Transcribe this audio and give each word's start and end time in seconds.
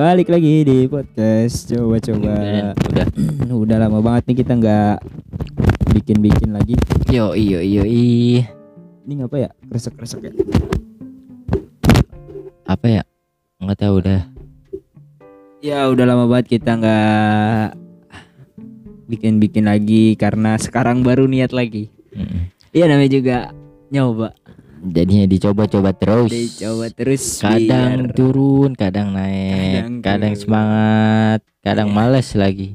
balik 0.00 0.32
lagi 0.32 0.64
di 0.64 0.88
podcast 0.88 1.68
coba-coba. 1.68 2.72
Udah. 2.72 3.06
Udah 3.68 3.76
lama 3.76 4.00
banget 4.00 4.32
nih 4.32 4.36
kita 4.40 4.56
nggak 4.56 4.96
bikin-bikin 5.92 6.56
lagi. 6.56 6.72
Yo 7.12 7.36
iyo 7.36 7.60
iyo 7.60 7.84
i. 7.84 8.40
Ini 9.04 9.12
ngapa 9.20 9.36
ya? 9.36 9.52
Kresek-kresek 9.68 10.24
ya. 10.24 10.32
Apa 12.64 12.86
ya? 12.88 13.02
Nggak 13.60 13.76
tahu 13.76 13.96
dah. 14.00 14.24
Ya 15.60 15.84
udah 15.92 16.08
lama 16.08 16.24
banget 16.32 16.56
kita 16.56 16.80
nggak 16.80 17.76
bikin-bikin 19.04 19.68
lagi 19.68 20.16
karena 20.16 20.56
sekarang 20.56 21.04
baru 21.04 21.28
niat 21.28 21.52
lagi. 21.52 21.92
Mm. 22.16 22.48
Iya 22.72 22.88
namanya 22.88 23.10
juga 23.12 23.38
nyoba. 23.92 24.32
Jadinya 24.80 25.24
dicoba-coba 25.24 25.92
terus. 25.92 26.28
Dicoba 26.28 26.88
terus. 26.88 27.22
Kadang 27.38 28.08
biar- 28.08 28.16
turun, 28.16 28.70
kadang 28.72 29.12
naik, 29.12 29.84
Kadang 29.84 29.94
kadang, 30.00 30.32
turun. 30.32 30.42
semangat, 30.42 31.40
kadang 31.60 31.88
Iya. 31.88 31.96
males 31.96 32.28
lagi. 32.32 32.68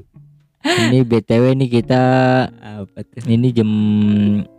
Ini 0.65 1.01
BTW 1.01 1.53
nih 1.55 1.69
kita 1.71 2.03
apa 2.57 2.99
tuh? 3.01 3.21
ini 3.25 3.49
jam 3.49 3.69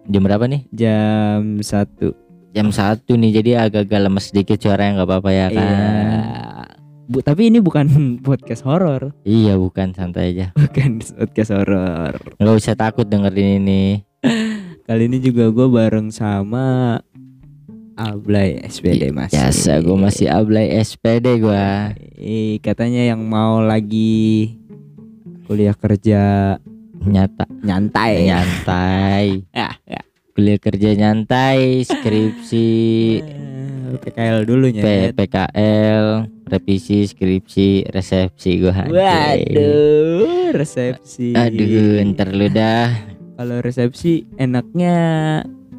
jam 0.04 0.23
berapa 0.23 0.46
nih? 0.46 0.62
Jam 0.70 1.59
satu. 1.60 2.14
Jam 2.51 2.70
satu 2.70 3.14
nih 3.14 3.30
jadi 3.37 3.51
agak-agak 3.60 4.01
lemes 4.01 4.30
sedikit 4.30 4.56
suaranya 4.56 5.02
nggak 5.02 5.09
apa-apa 5.09 5.30
ya 5.30 5.46
kan? 5.48 5.66
Iya. 5.66 6.66
Bu, 7.06 7.23
tapi 7.23 7.51
ini 7.51 7.59
bukan 7.59 7.87
podcast 8.26 8.62
horor, 8.62 9.15
Iya 9.23 9.54
bukan 9.54 9.95
santai 9.95 10.30
aja. 10.30 10.46
bukan 10.52 10.98
podcast 10.98 11.51
horor. 11.52 12.15
Nggak 12.38 12.54
usah 12.56 12.74
takut 12.74 13.06
dengerin 13.06 13.62
ini. 13.62 14.02
Kali 14.82 15.10
ini 15.10 15.18
juga 15.18 15.51
gue 15.51 15.66
bareng 15.66 16.10
sama 16.10 16.98
Ablay 17.96 18.60
SPD 18.60 19.08
masih. 19.08 19.40
Biasa 19.40 19.80
gue 19.80 19.96
masih 19.96 20.28
ablay 20.28 20.68
SPD 20.76 21.40
gua. 21.40 21.96
Eh, 22.14 22.60
katanya 22.60 23.00
yang 23.00 23.24
mau 23.24 23.64
lagi 23.64 24.52
kuliah 25.48 25.72
kerja 25.72 26.54
Nyata 27.00 27.48
nyantai. 27.64 28.28
nyantai. 28.28 29.26
Ya, 29.56 29.72
ya. 29.88 30.00
Kuliah 30.36 30.60
kerja 30.60 30.92
nyantai, 30.92 31.80
skripsi, 31.80 32.68
Eh, 33.24 33.96
PKL 33.96 34.44
dulu 34.44 34.68
P- 34.68 34.76
ya. 34.76 35.16
PKL, 35.16 36.28
revisi, 36.44 37.08
skripsi, 37.08 37.88
resepsi 37.88 38.60
gua. 38.60 38.84
Waduh, 38.84 40.52
resepsi. 40.52 41.32
Aduh, 41.32 42.04
ntar 42.12 42.28
lu 42.28 42.52
dah. 42.52 42.92
Kalau 43.40 43.64
resepsi 43.64 44.28
enaknya 44.36 44.96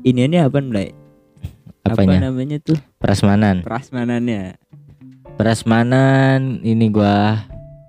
ini 0.01 0.25
ini 0.25 0.41
apa 0.41 0.57
Blay? 0.57 0.89
Apa 1.87 2.03
Apanya? 2.03 2.19
namanya 2.27 2.57
tuh? 2.59 2.77
Prasmanan. 2.97 3.63
Prasmanannya. 3.63 4.59
Prasmanan 5.37 6.59
ini 6.61 6.89
gua 6.89 7.45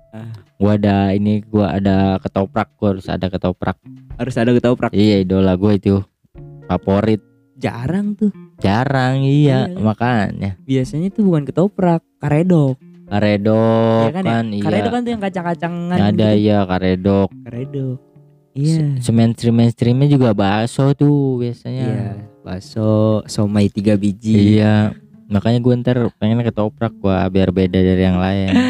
Ah. 0.09 0.29
gua 0.55 0.73
ada 0.75 1.11
ini 1.11 1.41
gua 1.41 1.75
ada 1.75 2.17
ketoprak 2.17 2.71
gua 2.77 2.93
harus 2.95 3.07
ada 3.07 3.27
ketoprak. 3.27 3.77
Harus 4.15 4.35
ada 4.35 4.51
ketoprak. 4.51 4.91
Iya 4.91 5.23
idola 5.23 5.53
gua 5.53 5.73
itu. 5.73 5.99
Favorit. 6.65 7.19
Jarang 7.59 8.15
tuh. 8.15 8.31
Jarang 8.57 9.19
iya, 9.19 9.67
Iya. 9.67 9.79
makanya. 9.79 10.55
Biasanya 10.63 11.11
tuh 11.11 11.27
bukan 11.27 11.43
ketoprak, 11.43 11.99
karedok. 12.17 12.79
Karedok 13.09 14.05
Iya 14.05 14.11
kan 14.13 14.23
ya? 14.23 14.29
kan, 14.31 14.45
iya. 14.47 14.63
Karedok 14.63 14.91
kan 14.93 15.01
tuh 15.01 15.11
yang 15.11 15.23
kacang-kacangan 15.23 15.97
Ada 15.97 16.29
gitu. 16.31 16.45
ya 16.45 16.57
karedok. 16.63 17.29
Karedok. 17.43 17.97
Iya. 18.53 18.85
Mainstream 19.09 19.55
mainstreamnya 19.55 20.07
juga 20.07 20.31
bakso 20.31 20.93
tuh 20.93 21.39
biasanya. 21.39 21.83
Iya. 21.83 22.09
Bakso, 22.39 23.21
somai 23.25 23.67
tiga 23.67 23.93
biji. 23.93 24.57
Iya. 24.57 24.95
Makanya 25.27 25.59
gue 25.59 25.73
ntar 25.77 25.97
pengen 26.17 26.41
ketoprak 26.41 26.95
gua 26.95 27.27
biar 27.27 27.51
beda 27.51 27.77
dari 27.77 28.01
yang 28.01 28.17
lain. 28.17 28.49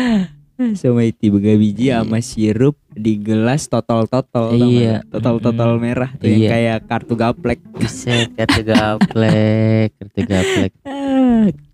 Somai 0.76 1.16
tiga 1.16 1.56
biji 1.56 1.88
Iya. 1.88 2.04
sama 2.04 2.20
sirup 2.20 2.76
di 2.92 3.16
gelas 3.16 3.64
totol-totol. 3.66 4.28
tau 4.28 4.60
Iya. 4.60 5.00
nggak? 5.00 5.02
Totol-totol 5.08 5.80
merah 5.80 6.12
tuh 6.12 6.28
yang 6.28 6.42
Iya. 6.42 6.50
kayak 6.52 6.78
kartu 6.84 7.14
gaplek. 7.16 7.60
Buset, 7.72 8.36
kartu 8.36 8.68
gaplek, 8.68 9.96
kartu 9.96 10.20
gaplek. 10.22 10.72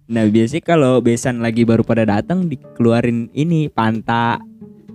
Nah 0.06 0.22
biasanya 0.30 0.62
kalau 0.62 1.02
besan 1.02 1.42
lagi 1.42 1.66
baru 1.66 1.82
pada 1.82 2.06
datang 2.06 2.46
dikeluarin 2.46 3.34
ini 3.34 3.74
panta, 3.74 4.38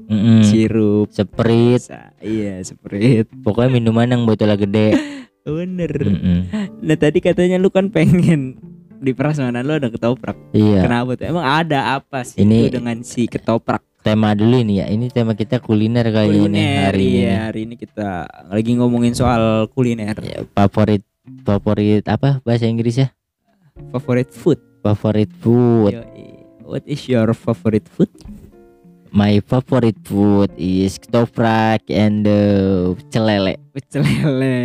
Mm-mm. 0.07 0.47
sirup, 0.47 1.11
Sprite, 1.11 1.91
Sa- 1.91 2.15
iya 2.23 2.63
sprite. 2.63 3.27
pokoknya 3.43 3.75
minuman 3.75 4.07
yang 4.07 4.23
botolnya 4.23 4.55
gede. 4.55 4.95
Bener. 5.45 5.93
Mm-mm. 5.97 6.41
Nah 6.81 6.97
tadi 7.01 7.19
katanya 7.25 7.57
lu 7.57 7.73
kan 7.73 7.89
pengen 7.89 8.61
di 9.01 9.17
prasmanan 9.17 9.65
lu 9.65 9.81
ada 9.81 9.89
ketoprak. 9.89 10.37
Iya. 10.53 10.85
Kenapa 10.85 11.17
tuh? 11.17 11.27
Emang 11.33 11.47
ada 11.47 11.97
apa 11.97 12.23
sih 12.23 12.45
Ini- 12.45 12.69
itu 12.69 12.77
dengan 12.77 13.01
si 13.01 13.25
ketoprak? 13.25 13.81
Tema 14.01 14.33
dulu 14.33 14.57
ini 14.61 14.81
ya. 14.81 14.89
Ini 14.89 15.13
tema 15.13 15.37
kita 15.37 15.61
kuliner 15.61 16.09
kali 16.09 16.49
ini 16.49 16.57
hari 16.57 17.05
iya, 17.05 17.21
ini. 17.21 17.37
hari 17.37 17.61
ini 17.69 17.75
kita 17.77 18.25
lagi 18.49 18.73
ngomongin 18.77 19.13
soal 19.13 19.69
kuliner. 19.69 20.17
Ya, 20.25 20.41
favorit 20.57 21.05
favorit 21.45 22.05
apa 22.09 22.41
bahasa 22.41 22.65
Inggrisnya? 22.65 23.13
Favorite 23.93 24.33
food. 24.33 24.57
Favorit 24.81 25.29
food. 25.45 26.01
What 26.65 26.85
is 26.89 27.05
your 27.13 27.29
favorite 27.37 27.89
food? 27.93 28.09
My 29.11 29.43
favorite 29.43 29.99
food 30.07 30.55
is 30.55 30.95
ketoprak 31.03 31.83
and 31.91 32.23
uh, 32.25 32.95
celele. 33.11 33.59
Pecel 33.75 34.07
lele. 34.07 34.57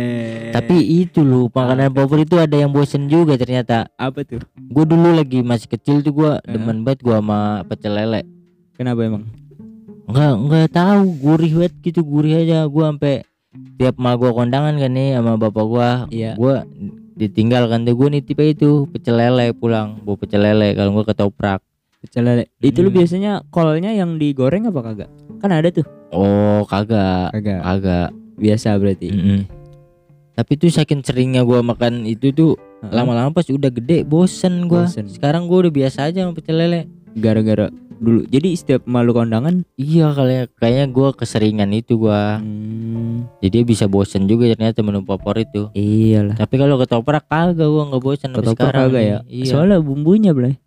Tapi 0.54 0.76
itu 1.02 1.26
loh 1.26 1.50
makanan 1.50 1.90
favorit 1.90 2.30
itu 2.30 2.38
ada 2.38 2.54
yang 2.54 2.70
bosen 2.70 3.10
juga 3.10 3.34
ternyata. 3.34 3.90
apa 3.98 4.22
tuh? 4.22 4.38
Gue 4.70 4.86
dulu 4.86 5.18
lagi 5.18 5.42
masih 5.42 5.66
kecil 5.66 5.98
tuh 5.98 6.14
gue 6.14 6.30
demen 6.46 6.86
banget 6.86 7.02
gue 7.02 7.14
sama 7.14 7.66
pecel 7.66 7.98
lele. 7.98 8.22
Kenapa 8.78 9.02
emang? 9.02 9.26
Enggak 10.06 10.32
enggak 10.38 10.66
tahu 10.70 11.02
gurih 11.18 11.52
banget 11.58 11.74
gitu 11.82 12.00
gurih 12.06 12.46
aja 12.46 12.70
gue 12.70 12.84
sampai 12.86 13.26
tiap 13.74 13.96
mal 13.98 14.14
gua 14.14 14.30
kondangan 14.30 14.76
kan 14.76 14.92
nih 14.92 15.16
sama 15.16 15.34
bapak 15.34 15.64
gua 15.64 15.88
Iya. 16.12 16.36
gua 16.36 16.62
ditinggal 17.16 17.72
kan 17.72 17.88
tuh 17.88 17.96
gue 17.96 18.08
nitip 18.12 18.36
aja 18.36 18.52
itu 18.52 18.70
pecel 18.92 19.16
lele 19.16 19.56
pulang 19.56 19.96
bawa 20.04 20.16
pecel 20.20 20.44
lele 20.44 20.76
kalau 20.76 20.92
gua 20.92 21.04
ketoprak 21.08 21.64
Pecel 22.06 22.22
lele. 22.24 22.44
Itu 22.58 22.80
lu 22.80 22.88
Hmm. 22.88 22.96
biasanya 22.96 23.32
kolnya 23.48 23.90
yang 23.90 24.16
digoreng 24.16 24.64
apa 24.64 24.80
kagak? 24.82 25.10
Kan 25.36 25.50
ada 25.50 25.68
tuh. 25.68 25.84
oh 26.08 26.62
kagak 26.64 27.34
Kagak. 27.34 27.60
kagak 27.60 28.08
Biasa 28.36 28.76
berarti. 28.76 29.10
Mm-mm. 29.10 29.40
tapi 30.32 30.54
tuh 30.54 30.68
saking 30.68 31.00
seringnya 31.00 31.42
gua 31.42 31.60
makan 31.60 32.04
itu 32.04 32.28
tuh 32.28 32.54
lama-lama 32.84 33.32
pas 33.32 33.44
udah 33.44 33.68
gede 33.70 34.04
bosen 34.04 34.64
gua 34.66 34.84
Bosen. 34.84 35.08
sekarang 35.08 35.44
gua 35.44 35.64
udah 35.64 35.72
biasa 35.74 35.98
aja 36.06 36.20
sama 36.20 36.32
pecel 36.32 36.56
lele 36.56 36.84
Gara-gara 37.14 37.72
dulu. 37.96 38.28
Jadi 38.28 38.52
setiap 38.52 38.84
malu 38.84 39.10
kondangan 39.10 39.64
iya 39.74 40.12
kali 40.12 40.44
kayaknya 40.54 40.84
gua 40.86 41.08
keseringan 41.10 41.72
itu 41.72 41.96
gua 41.98 42.36
hmm, 42.36 43.40
jadi 43.40 43.64
bisa 43.64 43.88
bosen 43.88 44.24
juga 44.24 44.44
ternyata 44.46 44.80
menu 44.80 45.00
favorit 45.02 45.48
tuh 45.48 45.72
iyalah. 45.72 46.36
tapi 46.36 46.54
kalau 46.54 46.76
ketoprak 46.76 47.24
kagak 47.24 47.64
gua 47.64 47.82
nggak 47.88 48.02
bosen 48.02 48.30
Ketoprak 48.30 48.52
sekarang 48.52 48.82
kagak 48.86 49.02
ya? 49.02 49.18
iya 49.26 49.48
Soalnya 49.48 49.80
bumbunya 49.80 50.30
Blay. 50.30 50.60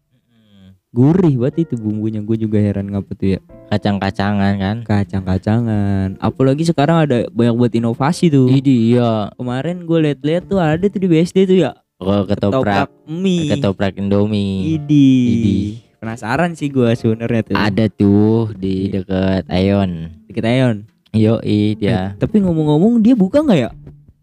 Gurih 0.89 1.37
banget 1.37 1.69
itu 1.69 1.75
bumbunya. 1.77 2.17
Gue 2.19 2.33
juga 2.33 2.57
heran 2.57 2.89
ngapa 2.89 3.13
tuh 3.13 3.37
ya. 3.37 3.39
kacang-kacangan 3.69 4.57
kan 4.57 4.77
Kacang-kacangan. 4.81 6.17
Apalagi 6.17 6.65
sekarang 6.65 7.05
ada 7.05 7.29
banyak 7.29 7.53
buat 7.53 7.69
inovasi 7.69 8.33
tuh. 8.33 8.49
Idi 8.49 8.97
iya 8.97 9.29
Kemarin 9.37 9.85
gue 9.85 9.99
liat-liat 10.01 10.49
tuh 10.49 10.57
ada 10.57 10.81
tuh 10.81 10.97
di 10.97 11.05
BSD 11.05 11.45
tuh 11.45 11.57
ya. 11.61 11.71
kalau 11.99 12.23
ketoprak 12.23 12.89
mie. 13.05 13.51
ketoprak 13.51 13.93
Indomie 13.99 14.73
Idi. 14.73 15.11
Idi. 15.29 15.57
Penasaran 15.99 16.55
sih 16.55 16.71
gue 16.71 16.89
sebenarnya 16.95 17.41
tuh. 17.43 17.55
ada 17.59 17.85
tuh 17.85 18.49
di 18.55 18.87
Iya. 18.89 19.03
deket 19.03 19.43
Ayon 19.51 19.91
Dikit 20.25 20.45
Ayon. 20.47 20.75
Eh, 21.11 21.75
dia 21.75 22.15
tapi 22.17 22.39
ngomong-ngomong 22.39 22.97
dia 22.97 23.13
buka 23.13 23.43
nggak 23.43 23.59
ya? 23.59 23.69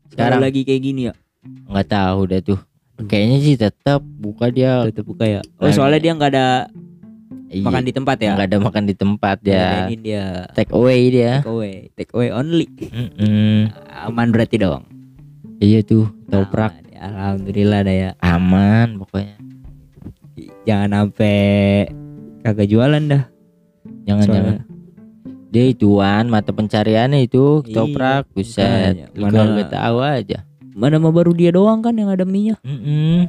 Sekarang. 0.09 0.41
Kalau 0.41 0.47
lagi 0.51 0.65
kayak 0.65 0.83
gini 0.83 1.01
ya. 1.07 1.15
nggak 1.71 1.87
tahu 1.87 2.27
deh 2.27 2.43
tuh 2.43 2.59
kayaknya 2.99 3.39
sih 3.39 3.55
tetap 3.55 4.01
buka 4.01 4.49
dia 4.49 4.81
Tetap 4.85 5.05
buka 5.05 5.25
ya. 5.25 5.41
Oh 5.59 5.67
Lagi. 5.67 5.75
soalnya 5.75 6.01
dia 6.01 6.13
nggak 6.13 6.33
ada 6.33 6.49
Iya, 7.47 7.63
makan 7.63 7.83
di 7.83 7.93
tempat 7.93 8.17
ya. 8.19 8.33
nggak 8.33 8.49
ada 8.49 8.59
makan 8.59 8.85
di 8.85 8.95
tempat 8.95 9.37
ya 9.41 9.55
ada 9.55 9.87
ini 9.87 9.97
dia. 10.03 10.27
take 10.51 10.73
away 10.73 11.01
dia 11.09 11.33
Take 11.39 11.49
away, 11.49 11.75
take 11.95 12.11
away 12.11 12.29
only. 12.31 12.67
Mm-mm. 12.83 13.71
Aman 14.03 14.29
berarti 14.29 14.57
dong. 14.57 14.83
iya 15.59 15.79
tuh 15.81 16.11
ketoprak 16.25 16.75
Aman 16.75 16.91
ya, 16.91 16.99
Alhamdulillah 17.07 17.81
dah 17.81 17.97
ya. 17.97 18.11
aman 18.19 18.99
pokoknya 18.99 19.37
Jangan 20.65 20.91
sampai 20.93 21.39
kagak 22.43 22.67
jualan 22.67 23.03
dah. 23.07 23.23
jangan 24.03 24.27
jangan 24.27 24.27
Soalnya 24.27 24.63
dia 25.47 25.65
ituan 25.65 26.25
mata 26.27 26.51
pencariannya 26.51 27.23
itu 27.23 27.63
Iya, 27.63 28.27
buset 28.27 28.93
makanya. 29.15 29.39
lu 29.39 29.53
nggak 29.55 29.71
tahu 29.71 29.97
aja 30.03 30.39
mana 30.77 31.01
mah 31.01 31.09
baru 31.11 31.33
dia 31.33 31.49
doang 31.51 31.81
kan 31.81 31.93
yang 31.93 32.07
ada 32.07 32.23
minyak. 32.23 32.61
Mm-mm. 32.61 33.25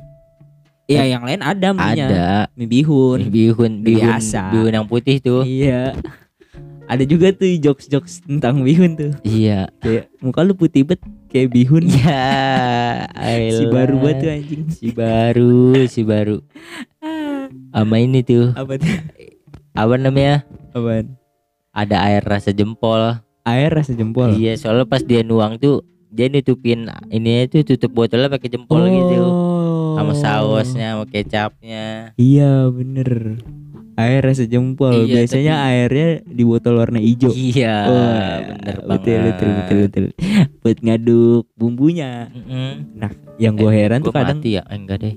Iya, 0.86 1.04
yang 1.10 1.24
lain 1.24 1.40
ada 1.40 1.72
minyak. 1.72 2.08
ada 2.08 2.28
Mie 2.54 2.68
bihun. 2.70 3.20
bihun 3.28 3.72
Mie 3.78 3.84
bihun 3.96 4.04
biasa. 4.04 4.52
bihun 4.52 4.72
yang 4.74 4.84
putih 4.86 5.18
tuh 5.18 5.44
Iya. 5.44 5.96
Ada 6.86 7.04
juga 7.04 7.32
tuh 7.32 7.52
jokes-jokes 7.58 8.24
tentang 8.24 8.64
bihun 8.64 8.96
tuh. 8.96 9.12
iya 9.22 9.68
Kayak 9.78 10.08
muka 10.18 10.40
lu 10.42 10.56
putih 10.56 10.84
bet 10.84 11.00
kayak 11.28 11.52
bihun. 11.52 11.84
ya 11.84 13.04
si 13.54 13.64
baru 13.66 13.96
banget 13.98 14.16
tuh 14.18 14.30
anjing. 14.30 14.64
si 14.70 14.88
baru 14.90 15.56
si 15.86 16.02
baru 16.04 16.38
sama 17.70 17.96
ini 17.98 18.24
tuh 18.24 18.52
Apa 18.54 18.76
tuh? 18.76 18.88
apa 19.74 19.94
namanya 19.96 20.48
Apaan? 20.72 21.20
ada 21.70 21.98
air 22.04 22.24
rasa 22.24 22.50
jempol 22.50 23.20
Air 23.44 23.72
rasa 23.74 23.92
jempol. 23.92 24.34
iya 24.34 24.56
soalnya 24.56 24.84
pas 24.84 25.00
dia 25.00 25.22
nuang 25.22 25.56
tuh 25.56 25.84
dia 26.10 26.28
nutupin 26.28 26.84
ini 27.08 27.46
tuh 27.46 27.64
tutup 27.64 27.92
botolnya 27.94 28.28
pakai 28.28 28.48
jempol 28.48 28.84
gitu 28.84 29.22
sama 29.94 30.14
sausnya 30.14 30.94
sama 30.94 31.06
kecapnya 31.06 32.14
Iya 32.14 32.70
bener. 32.70 33.42
Air 33.98 34.22
rasa 34.22 34.46
jempol. 34.46 34.94
Iya, 34.94 35.26
Biasanya 35.26 35.54
tapi- 35.58 35.70
airnya 35.74 36.10
di 36.24 36.44
botol 36.46 36.78
warna 36.78 37.02
hijau. 37.02 37.34
iya 37.34 37.76
Wah, 37.84 38.38
bener 38.46 38.76
betul, 38.78 38.86
banget 38.94 39.26
betul, 39.26 39.50
betul, 39.50 39.78
betul. 39.82 40.06
Buat 40.62 40.78
ngaduk 40.80 41.44
bumbunya. 41.58 42.30
Mm-mm. 42.30 42.94
Yang 43.42 43.54
gue 43.58 43.72
heran 43.74 44.00
tuh 44.00 44.14
kadang 44.14 44.38
mati 44.38 44.54
ya 44.54 44.64
Eh, 44.64 44.78
enggak 44.78 44.98
deh 45.02 45.14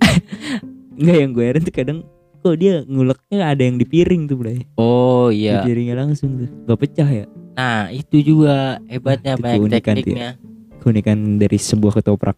enggak 0.97 1.17
yang 1.19 1.31
gue 1.31 1.45
heran 1.45 1.63
tuh 1.63 1.75
kadang 1.77 1.99
kok 2.41 2.57
dia 2.57 2.81
nguleknya 2.83 3.39
ada 3.45 3.61
yang 3.61 3.77
di 3.77 3.85
piring 3.85 4.23
tuh, 4.25 4.37
Bray. 4.37 4.65
oh 4.75 5.29
Di 5.29 5.45
iya 5.45 5.61
piringnya 5.61 6.01
langsung 6.01 6.41
tuh. 6.41 6.49
Gak 6.65 6.79
pecah 6.81 7.09
ya. 7.11 7.27
nah 7.53 7.93
itu 7.93 8.17
juga 8.25 8.81
hebatnya 8.89 9.37
Itu 9.37 9.43
banyak 9.45 9.61
keunikan 9.61 9.95
tuh 10.01 10.15
ya. 10.17 10.31
Keunikan 10.81 11.37
dari 11.37 11.61
sebuah 11.61 12.01
ketoprak. 12.01 12.37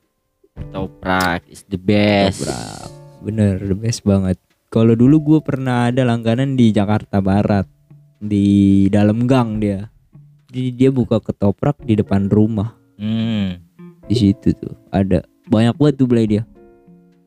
toprak 0.74 1.46
is 1.48 1.64
the 1.70 1.80
best 1.80 2.44
Ketoprak. 2.44 2.90
Bener, 3.22 3.54
the 3.62 3.78
best 3.78 4.02
banget. 4.02 4.36
Kalau 4.66 4.98
dulu 4.98 5.22
gue 5.22 5.38
pernah 5.46 5.88
ada 5.88 6.02
langganan 6.02 6.58
di 6.58 6.74
Jakarta 6.74 7.22
Barat 7.22 7.70
di 8.18 8.86
dalam 8.90 9.30
gang 9.30 9.62
dia. 9.62 9.86
Jadi 10.50 10.68
dia 10.74 10.90
buka 10.90 11.22
ketoprak 11.22 11.78
di 11.86 11.94
depan 11.96 12.26
rumah. 12.26 12.74
hmm. 12.98 13.62
Di 14.10 14.14
situ 14.18 14.50
tuh 14.58 14.74
ada 14.90 15.22
banyak 15.46 15.78
banget 15.78 15.94
tuh 16.02 16.06
beli 16.10 16.26
dia. 16.26 16.42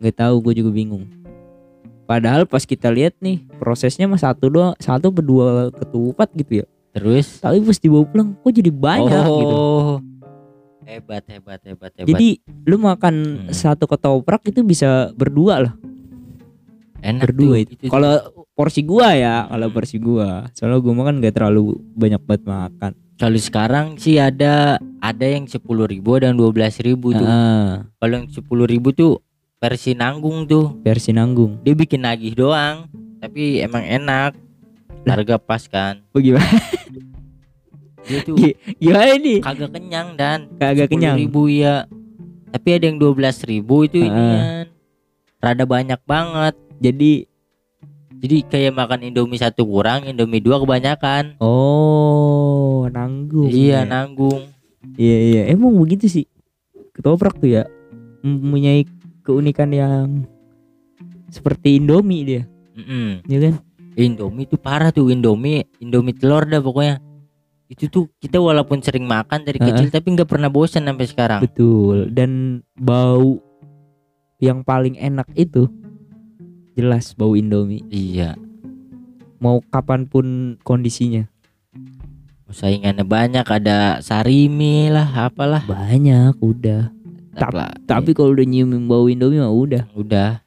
Nggak 0.03 0.15
tahu 0.19 0.35
gue 0.45 0.53
juga 0.59 0.75
bingung. 0.75 1.07
Padahal 2.05 2.45
pas 2.45 2.61
kita 2.61 2.93
lihat 2.93 3.17
nih 3.17 3.41
prosesnya 3.57 4.05
mah 4.05 4.21
satu 4.21 4.45
doang, 4.51 4.75
satu 4.77 5.09
berdua 5.09 5.73
ketupat 5.73 6.29
gitu 6.37 6.61
ya. 6.61 6.65
terus 6.95 7.43
Tapi 7.43 7.59
pas 7.59 7.75
dibawa 7.75 8.03
pulang 8.07 8.29
kok 8.39 8.51
jadi 8.55 8.71
banyak 8.71 9.23
oh. 9.25 9.37
gitu. 9.41 9.59
Hebat 10.85 11.23
hebat 11.25 11.59
hebat 11.61 11.91
hebat 11.91 12.07
Jadi 12.07 12.29
lu 12.63 12.77
makan 12.77 13.15
Hmm. 13.41 13.51
satu 13.51 13.85
ketoprak 13.85 14.41
itu 14.45 14.61
bisa 14.61 14.89
berdua 15.11 15.55
lah, 15.61 15.73
enak 17.01 17.23
berdua 17.25 17.57
tuh, 17.59 17.63
itu. 17.67 17.85
Kalau 17.85 18.13
porsi 18.51 18.81
gua 18.81 19.13
ya, 19.13 19.45
kalau 19.45 19.67
Hmm. 19.67 19.75
porsi 19.75 19.97
gua. 19.97 20.29
Soalnya 20.51 20.79
gua 20.79 20.93
makan 20.95 21.19
gak 21.19 21.35
terlalu 21.35 21.63
banyak 21.91 22.21
banget 22.21 22.43
makan. 22.45 22.91
kalau 23.15 23.39
sekarang 23.39 23.95
sih 23.95 24.19
ada 24.19 24.75
ada 24.99 25.23
yang 25.25 25.45
sepuluh 25.45 25.85
ribu 25.85 26.19
dan 26.19 26.35
dua 26.35 26.51
belas 26.51 26.75
ribu 26.77 27.09
tuh 27.11 27.23
Ah, 27.23 27.87
kalau 27.95 28.13
yang 28.13 28.27
sepuluh 28.27 28.67
ribu 28.67 28.91
tuh 28.91 29.23
versi 29.55 29.95
nanggung 29.95 30.43
tuh 30.43 30.75
versi 30.83 31.09
nanggung. 31.09 31.63
dia 31.63 31.71
bikin 31.73 32.03
nagih 32.03 32.35
doang 32.35 32.91
tapi 33.17 33.63
emang 33.63 33.81
enak 33.81 34.35
harga 35.07 35.39
pas 35.39 35.63
kan 35.63 36.03
Bagaimana? 36.11 36.43
dia 38.05 38.19
tuh 38.21 38.35
Gi- 38.35 38.55
Gimana 38.79 39.13
nih? 39.15 39.39
kagak 39.39 39.71
kenyang 39.71 40.07
dan 40.13 40.39
Kagak 40.55 40.87
kenyang. 40.87 41.15
ribu 41.15 41.45
ya 41.47 41.85
tapi 42.47 42.69
ada 42.71 42.85
yang 42.85 42.95
dua 42.95 43.11
belas 43.11 43.41
ribu 43.41 43.83
itu 43.83 43.99
Heeh. 43.99 44.07
inian 44.07 44.65
rada 45.37 45.63
banyak 45.63 45.99
banget 46.03 46.53
Jadi 46.75 47.27
jadi 48.15 48.37
kayak 48.43 48.73
makan 48.73 49.03
indomie 49.03 49.35
satu 49.35 49.63
kurang 49.63 50.05
indomie 50.05 50.39
dua 50.39 50.57
kebanyakan 50.57 51.35
oh 51.37 52.87
nanggung. 52.87 53.47
iya 53.47 53.81
ya. 53.81 53.85
nanggung 53.85 54.49
Iya 54.95 55.17
iya 55.19 55.41
emang 55.49 55.75
begitu 55.75 56.05
sih 56.05 56.25
ketoprak 56.91 57.35
tuh 57.35 57.51
ya 57.51 57.63
mempunyai 58.21 58.87
keunikan 59.21 59.69
yang 59.69 60.23
seperti 61.27 61.75
Indomie 61.75 62.23
dia, 62.23 62.43
Mm-mm. 62.73 63.25
ya 63.25 63.37
kan? 63.41 63.53
Indomie 63.93 64.45
itu 64.45 64.55
parah 64.55 64.89
tuh 64.89 65.09
Indomie 65.09 65.67
Indomie 65.77 66.13
telur 66.13 66.43
dah 66.43 66.57
pokoknya 66.57 67.01
itu 67.65 67.89
tuh 67.89 68.05
kita 68.21 68.37
walaupun 68.37 68.77
sering 68.79 69.09
makan 69.09 69.41
dari 69.41 69.57
Heeh. 69.57 69.73
kecil 69.73 69.87
tapi 69.89 70.13
nggak 70.13 70.29
pernah 70.29 70.53
bosan 70.53 70.85
sampai 70.85 71.05
sekarang 71.09 71.41
Betul. 71.41 72.13
Dan 72.13 72.61
bau 72.77 73.41
yang 74.37 74.61
paling 74.61 74.93
enak 74.95 75.25
itu 75.33 75.65
jelas 76.77 77.15
bau 77.17 77.33
Indomie. 77.33 77.81
iya 77.89 78.37
Mau 79.41 79.59
kapan 79.65 80.05
pun 80.05 80.57
kondisinya. 80.61 81.25
saingannya 82.45 83.01
banyak 83.03 83.43
ada 83.43 83.99
sarimi 83.99 84.87
lah 84.87 85.27
apalah 85.27 85.65
Banyak 85.65 86.37
udah. 86.39 86.93
Lah. 87.35 87.73
Tapi 87.83 88.15
kalau 88.15 88.31
udah 88.31 88.47
nyium 88.47 88.87
bau 88.87 89.09
Indomie 89.11 89.43
mah 89.43 89.51
udah 89.51 89.83
udah 89.91 90.44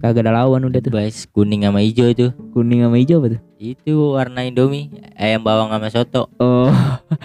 kagak 0.00 0.24
ada 0.24 0.32
lawan 0.34 0.64
udah 0.64 0.80
tuh. 0.80 0.90
guys 0.90 1.28
kuning 1.28 1.62
sama 1.62 1.80
hijau 1.80 2.08
itu 2.08 2.32
Kuning 2.50 2.80
sama 2.80 2.96
hijau 2.96 3.20
apa 3.20 3.36
tuh? 3.36 3.40
itu 3.56 3.92
warna 4.10 4.40
Indomie 4.42 4.88
ayam 5.14 5.40
bawang 5.40 5.68
sama 5.68 5.88
soto 5.88 6.28
Oh, 6.36 6.72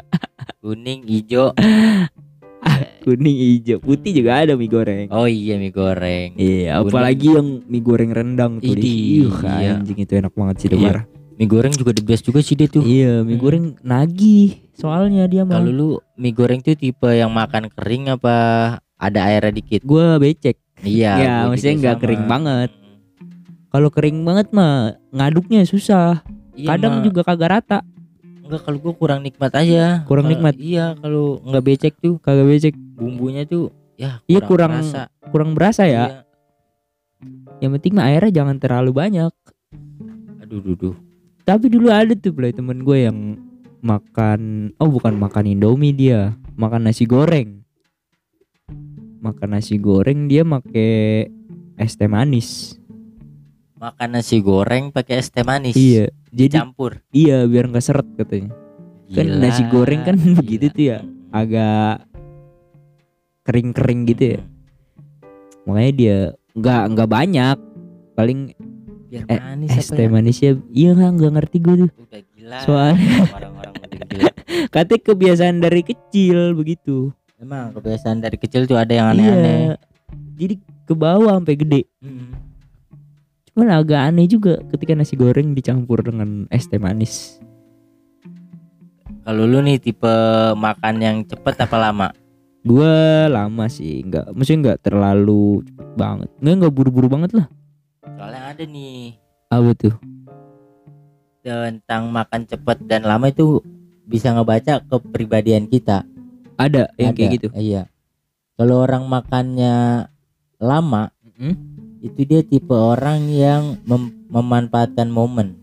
kuning 0.62 1.04
hijau 1.04 1.56
kuning 3.04 3.32
hijau. 3.34 3.80
Putih 3.80 4.12
juga 4.14 4.44
ada 4.44 4.54
mie 4.54 4.68
goreng. 4.68 5.08
oh 5.10 5.24
iya 5.26 5.56
mie 5.56 5.72
goreng 5.72 6.36
Iya, 6.36 6.76
Kuning. 6.76 6.92
apalagi 6.92 7.28
yang 7.32 7.48
mie 7.64 7.80
goreng 7.80 8.12
rendang 8.12 8.60
tuh. 8.60 8.76
Idih, 8.76 9.26
Ih, 9.26 9.34
iya. 9.58 9.80
anjing 9.80 9.98
itu 9.98 10.14
enak 10.14 10.34
banget 10.34 10.56
sih 10.60 10.68
Iya. 10.70 11.08
Mie 11.36 11.48
goreng 11.48 11.72
juga 11.72 11.92
the 11.92 12.04
best 12.04 12.24
juga 12.24 12.40
sih 12.40 12.54
dia 12.54 12.68
tuh 12.68 12.84
Iya, 12.84 13.24
mie 13.24 13.34
Hmm. 13.34 13.42
goreng 13.42 13.66
nagih. 13.82 14.68
Soalnya 14.74 15.26
dia 15.26 15.42
mah. 15.42 15.58
kalau 15.58 15.72
lu 15.72 15.90
mie 16.16 16.32
goreng 16.32 16.60
tuh 16.60 16.76
tipe 16.76 17.08
yang 17.10 17.32
makan 17.32 17.68
kering 17.70 18.12
apa 18.12 18.36
ada 18.94 19.20
airnya 19.26 19.52
dikit 19.54 19.82
Gua 19.82 20.16
becek. 20.16 20.60
Iya 20.82 21.12
Ya, 21.16 21.34
maksudnya 21.46 21.76
nggak 21.80 21.98
kering 22.00 22.26
banget. 22.26 22.70
Kalau 23.70 23.90
kering 23.90 24.24
banget 24.24 24.50
mah 24.50 24.74
ngaduknya 25.10 25.62
susah. 25.64 26.26
Iya, 26.54 26.74
Kadang 26.74 27.00
Ma. 27.00 27.04
juga 27.04 27.22
kagak 27.24 27.52
rata. 27.52 27.80
enggak 28.42 28.66
kalau 28.66 28.82
gua 28.82 28.94
kurang 28.94 29.22
nikmat 29.22 29.54
aja 29.54 30.02
Kurang 30.04 30.26
Kalau- 30.26 30.34
nikmat. 30.34 30.56
iya 30.58 30.98
kalau 30.98 31.38
nggak 31.40 31.64
becek 31.64 31.94
tuh 31.96 32.18
Kagak 32.18 32.46
becek. 32.46 32.74
bumbunya 32.74 33.46
tuh 33.46 33.70
ya 33.94 34.18
Iya, 34.26 34.42
kurang, 34.42 34.74
kurang- 34.74 34.76
rasa. 34.82 35.02
Kurang 35.30 35.50
berasa 35.54 35.86
ya. 35.86 36.04
Iya. 36.04 36.20
Yang 37.60 37.72
penting 37.78 37.94
mah 37.94 38.06
airnya 38.08 38.32
jangan 38.34 38.58
terlalu 38.58 38.92
banyak. 38.92 39.30
aduh 40.40 40.60
duh, 40.60 40.76
duh. 40.76 40.96
Tapi 41.44 41.70
dulu 41.70 41.88
ada 41.88 42.10
tuh 42.12 42.34
play 42.34 42.50
temen 42.50 42.82
gue 42.82 42.98
yang 43.00 43.38
makan 43.80 44.74
oh 44.76 44.90
bukan 44.90 45.14
makan 45.14 45.46
Indomie 45.46 45.94
dia, 45.94 46.34
makan 46.56 46.84
nasi 46.84 47.06
goreng. 47.06 47.59
Makan 49.20 49.50
nasi 49.52 49.76
goreng 49.76 50.26
dia 50.26 50.42
make 50.42 51.28
es 51.76 51.94
teh 51.96 52.08
manis. 52.08 52.76
makan 53.76 54.10
nasi 54.14 54.40
goreng 54.40 54.92
pakai 54.92 55.18
es 55.18 55.28
teh 55.28 55.40
manis 55.40 55.72
Iya, 55.72 56.12
jadi 56.30 56.60
campur 56.60 57.00
iya 57.10 57.44
biar 57.44 57.68
nggak 57.68 57.80
seret 57.82 58.04
katanya. 58.14 58.52
Kan 59.10 59.26
Gila, 59.26 59.40
nasi 59.42 59.64
goreng 59.66 60.02
kan 60.04 60.16
gila. 60.16 60.36
begitu 60.36 60.66
tuh 60.70 60.86
ya. 60.86 61.00
Agak 61.30 62.04
kering-kering 63.42 64.02
gitu 64.06 64.24
ya. 64.30 64.42
Makanya 65.64 65.92
dia 65.94 66.18
nggak 66.54 66.84
nggak 66.92 67.10
banyak. 67.10 67.58
Paling 68.14 68.40
biar 69.08 69.24
Eh, 69.26 69.40
manis 69.40 69.72
es 69.74 69.88
teh 69.90 70.06
ya? 70.06 70.10
manisnya 70.10 70.52
iya 70.70 70.90
nggak 70.92 71.12
nggak 71.14 71.32
ngerti 71.34 71.58
gue 71.60 71.76
tuh. 71.78 71.90
udah 71.98 72.22
gila 72.30 72.58
Soalnya 72.62 73.16
orang-orang 73.32 73.74
udah 73.76 74.00
gila 74.06 74.32
katanya 74.76 75.02
kebiasaan 75.04 75.58
dari 75.60 75.82
kecil 75.82 76.38
begitu. 76.54 77.16
Emang 77.40 77.72
kebiasaan 77.74 78.20
dari 78.20 78.36
kecil 78.36 78.68
tuh 78.68 78.76
ada 78.76 78.92
yang 78.92 79.08
aneh-aneh 79.12 79.76
Iya. 79.76 79.76
Jadi 80.40 80.56
ke 80.88 80.94
bawah 80.96 81.36
sampai 81.36 81.56
gede. 81.56 81.82
Mm. 82.00 82.32
Cuman 83.52 83.68
agak 83.76 84.00
aneh 84.08 84.26
juga 84.26 84.58
ketika 84.72 84.96
nasi 84.96 85.14
goreng 85.14 85.52
dicampur 85.52 86.00
dengan 86.00 86.48
es 86.50 86.66
teh 86.66 86.80
manis. 86.80 87.38
kalau 89.20 89.46
lu 89.46 89.62
nih 89.62 89.78
tipe 89.78 90.10
makan 90.58 90.96
yang 90.98 91.18
cepet 91.22 91.54
apa 91.60 91.78
lama 91.78 92.10
Gua 92.60 93.24
lama 93.32 93.72
sih, 93.72 94.04
nggak, 94.04 94.36
maksudnya 94.36 94.60
nggak 94.74 94.80
terlalu 94.84 95.64
cepet 95.64 95.90
banget. 95.96 96.30
Nggak 96.42 96.56
nggak 96.60 96.74
buru-buru 96.76 97.08
banget 97.08 97.32
lah. 97.36 97.48
soalnya 98.18 98.52
ada 98.52 98.64
nih 98.68 99.16
Apa 99.48 99.72
tuh? 99.76 99.96
tentang 101.40 102.12
makan 102.12 102.44
cepet 102.46 102.78
dan 102.84 103.08
lama 103.08 103.32
itu 103.32 103.64
bisa 104.04 104.36
ngebaca 104.36 104.84
kepribadian 104.84 105.66
kita 105.66 106.04
Ada 106.60 106.92
yang 106.96 107.16
kayak 107.16 107.30
Ada, 107.30 107.36
gitu. 107.36 107.48
iya 107.56 107.82
kalau 108.54 108.84
orang 108.84 109.08
makannya 109.08 110.06
lama 110.58 111.08
Mm-mm. 111.24 111.54
itu 112.02 112.20
dia 112.22 112.44
tipe 112.44 112.72
orang 112.72 113.26
yang 113.26 113.80
mem- 113.84 114.28
memanfaatkan 114.28 115.08
momen 115.08 115.56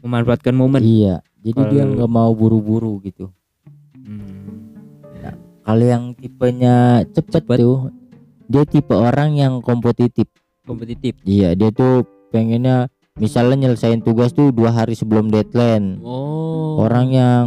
Memanfaatkan 0.00 0.50
momen. 0.52 0.80
iya 0.80 1.20
jadi 1.38 1.60
dia 1.68 1.82
Kalau- 1.82 1.92
nggak 1.94 2.10
mau 2.10 2.32
buru-buru 2.32 2.96
gitu 3.00 3.28
Hmm. 3.94 4.72
kalau 5.62 5.84
yang 5.84 6.10
tipenya 6.12 7.06
cepet, 7.06 7.38
Cepet. 7.38 7.58
tuh 7.60 7.92
dia 8.46 8.64
tipe 8.64 8.90
orang 8.90 9.32
yang 9.32 9.60
kompetitif 9.60 10.26
Kompetitif. 10.62 11.14
iya 11.22 11.52
dia 11.52 11.68
tuh 11.68 12.02
pengennya 12.28 12.88
misalnya 13.14 13.62
nyelesain 13.62 14.00
tugas 14.00 14.32
tuh 14.32 14.48
dua 14.48 14.72
hari 14.72 14.94
sebelum 14.94 15.28
deadline 15.28 16.00
Oh. 16.00 16.80
orang 16.80 17.06
yang 17.10 17.46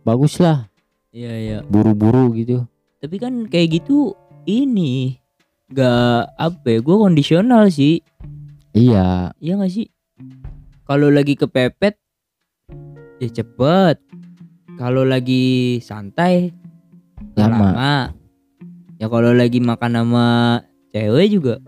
bagus 0.00 0.38
lah 0.38 0.69
Iya 1.10 1.32
iya. 1.34 1.58
buru-buru 1.66 2.30
gitu 2.34 2.62
Tapi 3.00 3.16
kan 3.16 3.46
kayak 3.46 3.82
gitu 3.82 4.14
ini 4.44 5.18
nggak 5.66 6.36
apa 6.36 6.66
ya? 6.66 6.78
Gue 6.80 6.96
kondisional 6.98 7.66
sih. 7.68 8.02
iya 8.70 9.30
Iya 9.36 9.52
nggak 9.56 9.72
sih? 9.72 9.88
kalau 10.84 11.06
lagi 11.06 11.38
kepepet 11.38 11.94
ya 13.18 13.28
cepet 13.30 14.02
kalau 14.74 15.06
lagi 15.06 15.78
santai 15.78 16.50
Lama. 17.38 17.54
lama 17.70 17.94
ya 18.98 19.06
kalau 19.06 19.30
lagi 19.30 19.62
makan 19.62 19.92
sama 19.94 20.26
cewek 20.90 21.30
juga 21.30 21.62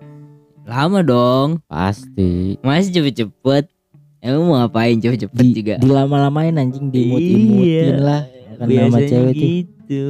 lama 0.65 1.07
dong 1.07 1.63
Pasti. 1.71 2.59
masih 2.67 2.99
cepet-cepet 2.99 3.71
emang 4.19 4.43
mau 4.43 4.59
ngapain 4.59 4.99
cepet-cepet 4.99 5.39
Di, 5.39 5.55
juga 5.55 5.75
dilama-lamain 5.79 6.59
anjing 6.59 6.91
diimut-imutin 6.91 7.63
Iya, 7.63 8.03
lah 8.03 8.23
kan 8.59 8.67
biasanya 8.69 9.09
cewek 9.09 9.33
tuh. 9.35 9.41
gitu 9.43 10.05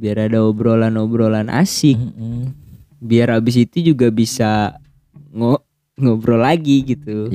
biar 0.00 0.16
ada 0.28 0.44
obrolan-obrolan 0.44 1.48
asik 1.52 1.96
Mm-mm. 1.96 2.52
biar 3.00 3.32
abis 3.36 3.64
itu 3.64 3.92
juga 3.92 4.08
bisa 4.12 4.76
ngo 5.32 5.60
ngobrol 6.00 6.40
lagi 6.40 6.80
gitu. 6.96 7.28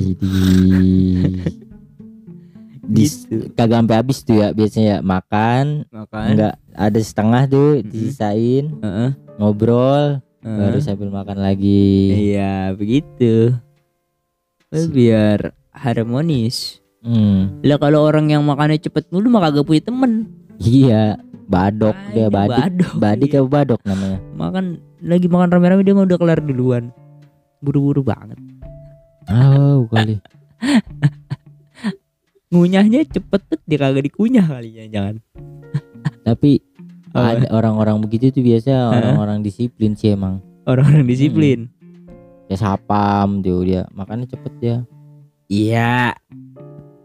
Dis, 2.86 3.26
gitu 3.26 3.50
kagak 3.58 3.82
sampai 3.82 3.96
habis 3.98 4.18
tuh 4.22 4.38
ya 4.38 4.54
biasanya 4.54 4.86
ya 4.86 4.98
makan 5.02 5.90
makan 5.90 6.26
enggak 6.34 6.54
ada 6.70 7.00
setengah 7.02 7.42
tuh 7.50 7.68
Mm-mm. 7.82 7.90
disisain 7.90 8.64
Heeh, 8.78 9.10
ngobrol 9.42 10.22
heeh. 10.46 10.54
baru 10.54 10.78
sambil 10.78 11.10
makan 11.10 11.42
lagi 11.42 12.14
iya 12.30 12.70
begitu 12.78 13.58
biar 14.70 15.50
harmonis 15.74 16.78
Hmm, 17.06 17.62
lah 17.62 17.78
kalau 17.78 18.02
orang 18.02 18.34
yang 18.34 18.42
makannya 18.42 18.82
cepet 18.82 19.06
mulu 19.14 19.30
mah 19.30 19.46
kagak 19.46 19.62
punya 19.62 19.82
temen. 19.86 20.26
Iya 20.58 21.22
badok 21.46 21.94
dia 22.10 22.26
Ada 22.26 22.34
badik. 22.34 22.58
badok, 22.58 22.92
badik 22.98 23.30
iya. 23.30 23.38
apa 23.38 23.48
badok 23.48 23.80
namanya? 23.86 24.18
Makan 24.34 24.64
lagi 25.06 25.26
makan 25.30 25.48
rame-rame 25.54 25.82
dia 25.86 25.94
mah 25.94 26.02
udah 26.02 26.18
kelar 26.18 26.40
duluan. 26.42 26.90
Buru-buru 27.62 28.02
banget. 28.02 28.38
Oh 29.30 29.86
kali. 29.86 30.18
Ngunyahnya 32.50 33.06
cepet 33.06 33.40
tuh 33.46 33.60
dia 33.70 33.78
kagak 33.78 34.10
dikunyah 34.10 34.46
kali 34.46 34.90
jangan. 34.90 35.22
Tapi 36.26 36.58
Apa? 37.14 37.38
ada 37.38 37.46
orang-orang 37.54 38.02
begitu 38.02 38.34
tuh 38.34 38.42
biasa 38.42 38.90
orang-orang 38.90 39.46
disiplin 39.46 39.94
sih 39.94 40.14
emang. 40.14 40.42
Orang-orang 40.66 41.06
disiplin? 41.06 41.70
Ya 42.50 42.58
sapam 42.58 43.42
tuh 43.46 43.62
dia 43.62 43.86
makannya 43.94 44.26
cepet 44.26 44.52
dia. 44.58 44.76
Iya, 45.46 46.10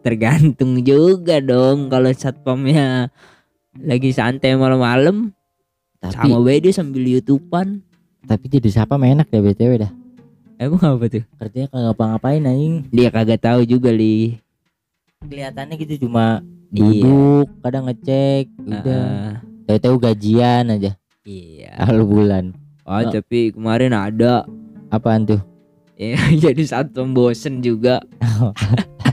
tergantung 0.02 0.82
juga 0.82 1.38
dong 1.38 1.88
kalau 1.88 2.10
satpamnya 2.12 3.10
lagi 3.78 4.10
santai 4.10 4.54
malam-malam 4.54 5.32
tapi 5.98 6.28
sama 6.28 6.42
beda 6.42 6.70
sambil 6.72 7.04
youtubean. 7.04 7.86
tapi 8.22 8.46
jadi 8.48 8.70
sapam 8.74 9.00
enak 9.00 9.30
ya 9.30 9.40
btw 9.40 9.74
dah 9.80 9.92
Emang 10.58 10.78
apa 10.94 11.10
tuh? 11.10 11.26
kerjanya 11.38 11.68
kagak 11.68 11.86
ngapa-ngapain 11.88 12.42
anjing 12.44 12.86
Dia 12.90 13.10
kagak 13.10 13.42
tahu 13.42 13.66
juga 13.66 13.90
li. 13.90 14.38
kelihatannya 15.20 15.76
gitu 15.80 16.06
cuma 16.06 16.42
Iya. 16.70 16.80
duduk 16.80 17.48
kadang 17.60 17.84
ngecek 17.86 18.46
udah 18.58 19.04
Ah, 19.04 19.34
tahu-tahu 19.68 19.96
gajian 20.00 20.70
aja 20.70 20.96
iya. 21.22 21.76
awal 21.78 22.06
bulan 22.06 22.54
Oh, 22.82 22.98
Oh. 22.98 23.12
tapi 23.12 23.52
kemarin 23.52 23.92
ada 23.92 24.46
apaan 24.88 25.26
tuh 25.26 25.42
ya 26.02 26.16
jadi 26.32 26.62
satpam 26.64 27.12
bosen 27.12 27.62
juga. 27.62 28.02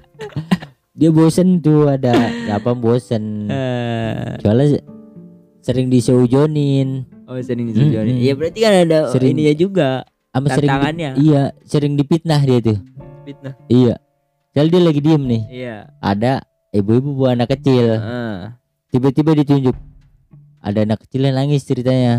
dia 0.98 1.10
bosen 1.10 1.62
tuh 1.62 1.86
ada 1.86 2.10
apa 2.58 2.74
bosen. 2.74 3.46
Eh, 3.46 4.42
soalnya 4.42 4.82
sering 5.62 5.86
diseujonin 5.86 7.06
oh, 7.24 7.38
sering 7.38 7.70
disujonin. 7.70 8.18
Mm-mm. 8.18 8.24
Iya, 8.24 8.32
berarti 8.34 8.58
kan 8.58 8.72
ada 8.82 8.98
Sering- 9.14 9.38
ininya 9.38 9.54
juga 9.54 9.88
sama 10.28 10.46
sering 10.50 10.70
di- 10.74 11.30
iya 11.30 11.42
sering 11.62 11.92
dipitnah 11.94 12.40
dia 12.42 12.58
tuh. 12.58 12.78
Fitnah. 13.22 13.54
iya. 13.70 13.94
Soalnya 14.50 14.70
dia 14.74 14.82
lagi 14.82 15.00
diem 15.00 15.22
nih. 15.22 15.42
Iya. 15.62 15.76
ada 16.02 16.32
ibu-ibu 16.74 17.14
bawa 17.14 17.38
anak 17.38 17.54
kecil. 17.54 17.94
Ah, 17.94 18.58
tiba-tiba 18.90 19.38
ditunjuk. 19.38 19.76
Ada 20.58 20.82
anak 20.82 21.06
kecil 21.06 21.22
yang 21.22 21.38
nangis 21.38 21.62
ceritanya. 21.62 22.14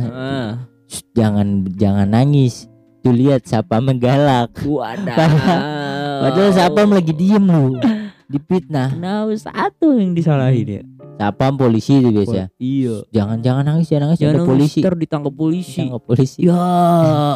Shh, 0.87 1.03
jangan 1.11 1.67
jangan 1.75 2.07
nangis. 2.07 2.71
Tuh 3.03 3.11
lihat 3.11 3.43
siapa 3.43 3.83
menggalak. 3.83 4.55
Wadah. 4.63 5.17
padahal 6.23 6.51
siapa 6.51 6.83
lagi 6.83 7.11
diem 7.11 7.43
lu 7.43 7.79
dipitnah 8.29 8.93
Nah, 8.93 9.25
satu 9.33 9.93
yang 9.93 10.13
disalahin 10.13 10.67
ya. 10.69 10.83
siapa 11.17 11.51
polisi 11.51 11.97
itu 11.97 12.09
biasa 12.09 12.47
Iya. 12.55 13.03
jangan 13.09 13.37
jangan 13.39 13.63
nangis 13.65 13.87
jangan 13.87 14.03
nangis 14.07 14.19
Jangan 14.19 14.45
polisi 14.45 14.79
ntar 14.79 14.95
ditangkap 14.95 15.33
polisi. 15.33 15.81
Ditangkap 15.81 16.01
polisi 16.05 16.37
Ya 16.39 16.63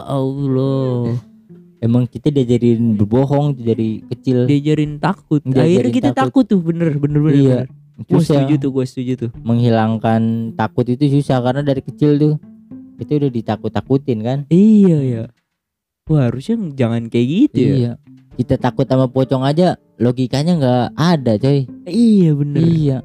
Allah. 0.01 1.17
emang 1.79 2.05
kita 2.05 2.29
diajarin 2.29 2.95
berbohong 2.95 3.57
dari 3.57 3.99
kecil 4.07 4.45
Diajarin 4.45 4.97
takut. 4.97 5.41
Diajarin 5.41 5.67
Akhirnya 5.67 5.91
kita 5.91 6.09
takut. 6.11 6.43
takut. 6.43 6.45
tuh 6.47 6.59
bener 6.61 6.95
bener 6.95 7.19
bener. 7.19 7.35
Iya. 7.35 7.57
bener. 7.59 7.67
Gua 8.03 8.17
Susah. 8.17 8.41
setuju 8.41 8.53
tuh, 8.57 8.69
gue 8.71 8.85
setuju 8.85 9.13
tuh. 9.17 9.29
menghilangkan 9.39 10.21
takut 10.53 10.85
itu 10.87 11.03
susah 11.11 11.37
karena 11.39 11.61
dari 11.61 11.77
kecil 11.79 12.11
tuh 12.15 12.33
kita 12.95 13.19
udah 13.19 13.31
ditakut-takutin 13.31 14.19
kan 14.19 14.37
Iya 14.47 14.97
ya. 14.99 15.23
Wah 16.03 16.27
harusnya 16.27 16.57
jangan 16.73 17.07
kayak 17.07 17.27
gitu 17.27 17.59
ya. 17.59 17.93
Kita 18.33 18.55
takut 18.57 18.83
sama 18.83 19.05
pocong 19.05 19.41
aja 19.41 19.73
logikanya 19.95 20.53
nggak 20.55 20.85
ada 20.93 21.33
coy 21.35 21.69
Iya 21.83 22.29
bener. 22.33 22.59
iya 22.59 22.97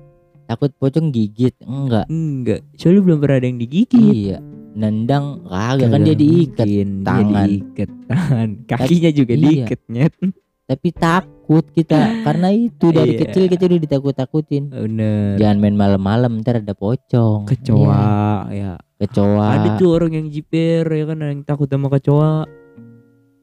takut 0.44 0.72
pocong 0.74 1.08
gigit 1.08 1.52
enggak 1.60 2.08
Enggak. 2.08 2.64
Soalnya 2.74 3.02
belum 3.02 3.18
pernah 3.18 3.36
ada 3.36 3.46
yang 3.46 3.58
digigit. 3.58 3.92
iya 3.92 4.38
nendang 4.72 5.42
kagak 5.44 5.90
kan 5.90 6.00
dia 6.00 6.14
diikat 6.14 6.66
dia 6.66 6.84
tangan. 7.02 7.44
diikat 7.44 7.90
tangan. 8.06 8.48
Kakinya 8.64 9.10
juga 9.10 9.32
Iya. 9.32 9.42
diikat 9.44 9.80
nyet. 9.88 10.14
tapi 10.64 10.88
takut 10.92 11.64
kita 11.66 11.96
karena 12.22 12.48
itu 12.50 12.86
dari 12.94 13.12
Iya. 13.14 13.20
kecil 13.22 13.44
kita 13.46 13.62
udah 13.64 13.80
ditakut-takutin 13.80 14.64
Bener. 14.68 15.36
jangan 15.36 15.56
main 15.58 15.74
malam-malam 15.74 16.40
ntar 16.40 16.60
ada 16.60 16.72
pocong 16.72 17.44
Kecoa 17.44 17.88
ya. 17.88 18.00
Iya, 18.48 18.72
kecoa 18.98 19.44
Ada 19.50 19.68
tuh 19.76 19.88
orang 19.90 20.12
yang 20.14 20.26
jiper 20.28 20.84
ya 20.86 21.04
kan 21.04 21.18
yang 21.18 21.40
takut 21.42 21.66
sama 21.66 21.88
kecoa. 21.88 22.44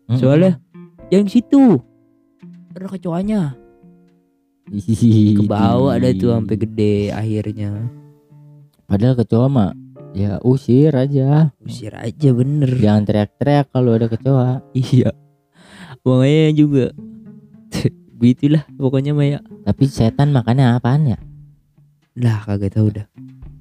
Mm-mm. 0.06 0.18
Soalnya 0.18 0.62
yang 1.10 1.26
situ 1.26 1.80
ada 2.72 2.88
kecoanya. 2.88 3.42
Ih, 4.68 5.38
Ke 5.38 5.44
bawah 5.46 5.94
ada 5.94 6.10
tuh 6.12 6.34
sampai 6.34 6.58
gede 6.58 6.96
akhirnya. 7.10 7.86
padahal 8.86 9.14
kecoa 9.16 9.46
mah 9.48 9.72
ya 10.12 10.38
usir 10.42 10.90
aja 10.92 11.50
Usir 11.60 11.90
aja 11.92 12.30
bener. 12.32 12.70
jangan 12.76 13.04
teriak-teriak 13.04 13.70
kalau 13.70 13.94
ada 13.94 14.06
kecoa 14.06 14.62
Iya. 14.72 15.14
Makanya 16.02 16.50
juga 16.52 16.86
Begitulah 18.16 18.66
pokoknya 18.72 19.12
Maya. 19.12 19.40
tapi 19.62 19.86
setan 19.86 20.30
makannya 20.32 20.74
apaan 20.74 21.04
ya 21.08 21.18
Lah 22.16 22.42
kagak 22.42 22.74
tahu 22.74 22.90
dah. 22.92 23.06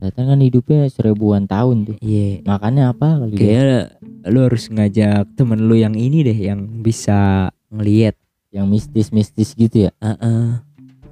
Setan 0.05 0.25
kan 0.27 0.39
hidupnya 0.39 0.85
seribuan 0.87 1.45
tahun 1.45 1.77
tuh 1.85 1.97
Iya. 1.99 2.43
makannya 2.43 2.85
apa 2.87 3.09
kali 3.19 3.33
dia 3.33 3.41
Kayaknya 3.41 3.81
lu 4.27 4.39
harus 4.43 4.65
ngajak 4.67 5.25
temen 5.35 5.61
lu 5.61 5.75
yang 5.75 5.95
ini 5.95 6.21
deh 6.23 6.37
yang 6.37 6.61
bisa 6.79 7.49
ngelihat. 7.69 8.15
yang 8.49 8.69
mistis-mistis 8.69 9.51
gitu 9.53 9.89
ya 9.89 9.93
Heeh. 9.99 10.63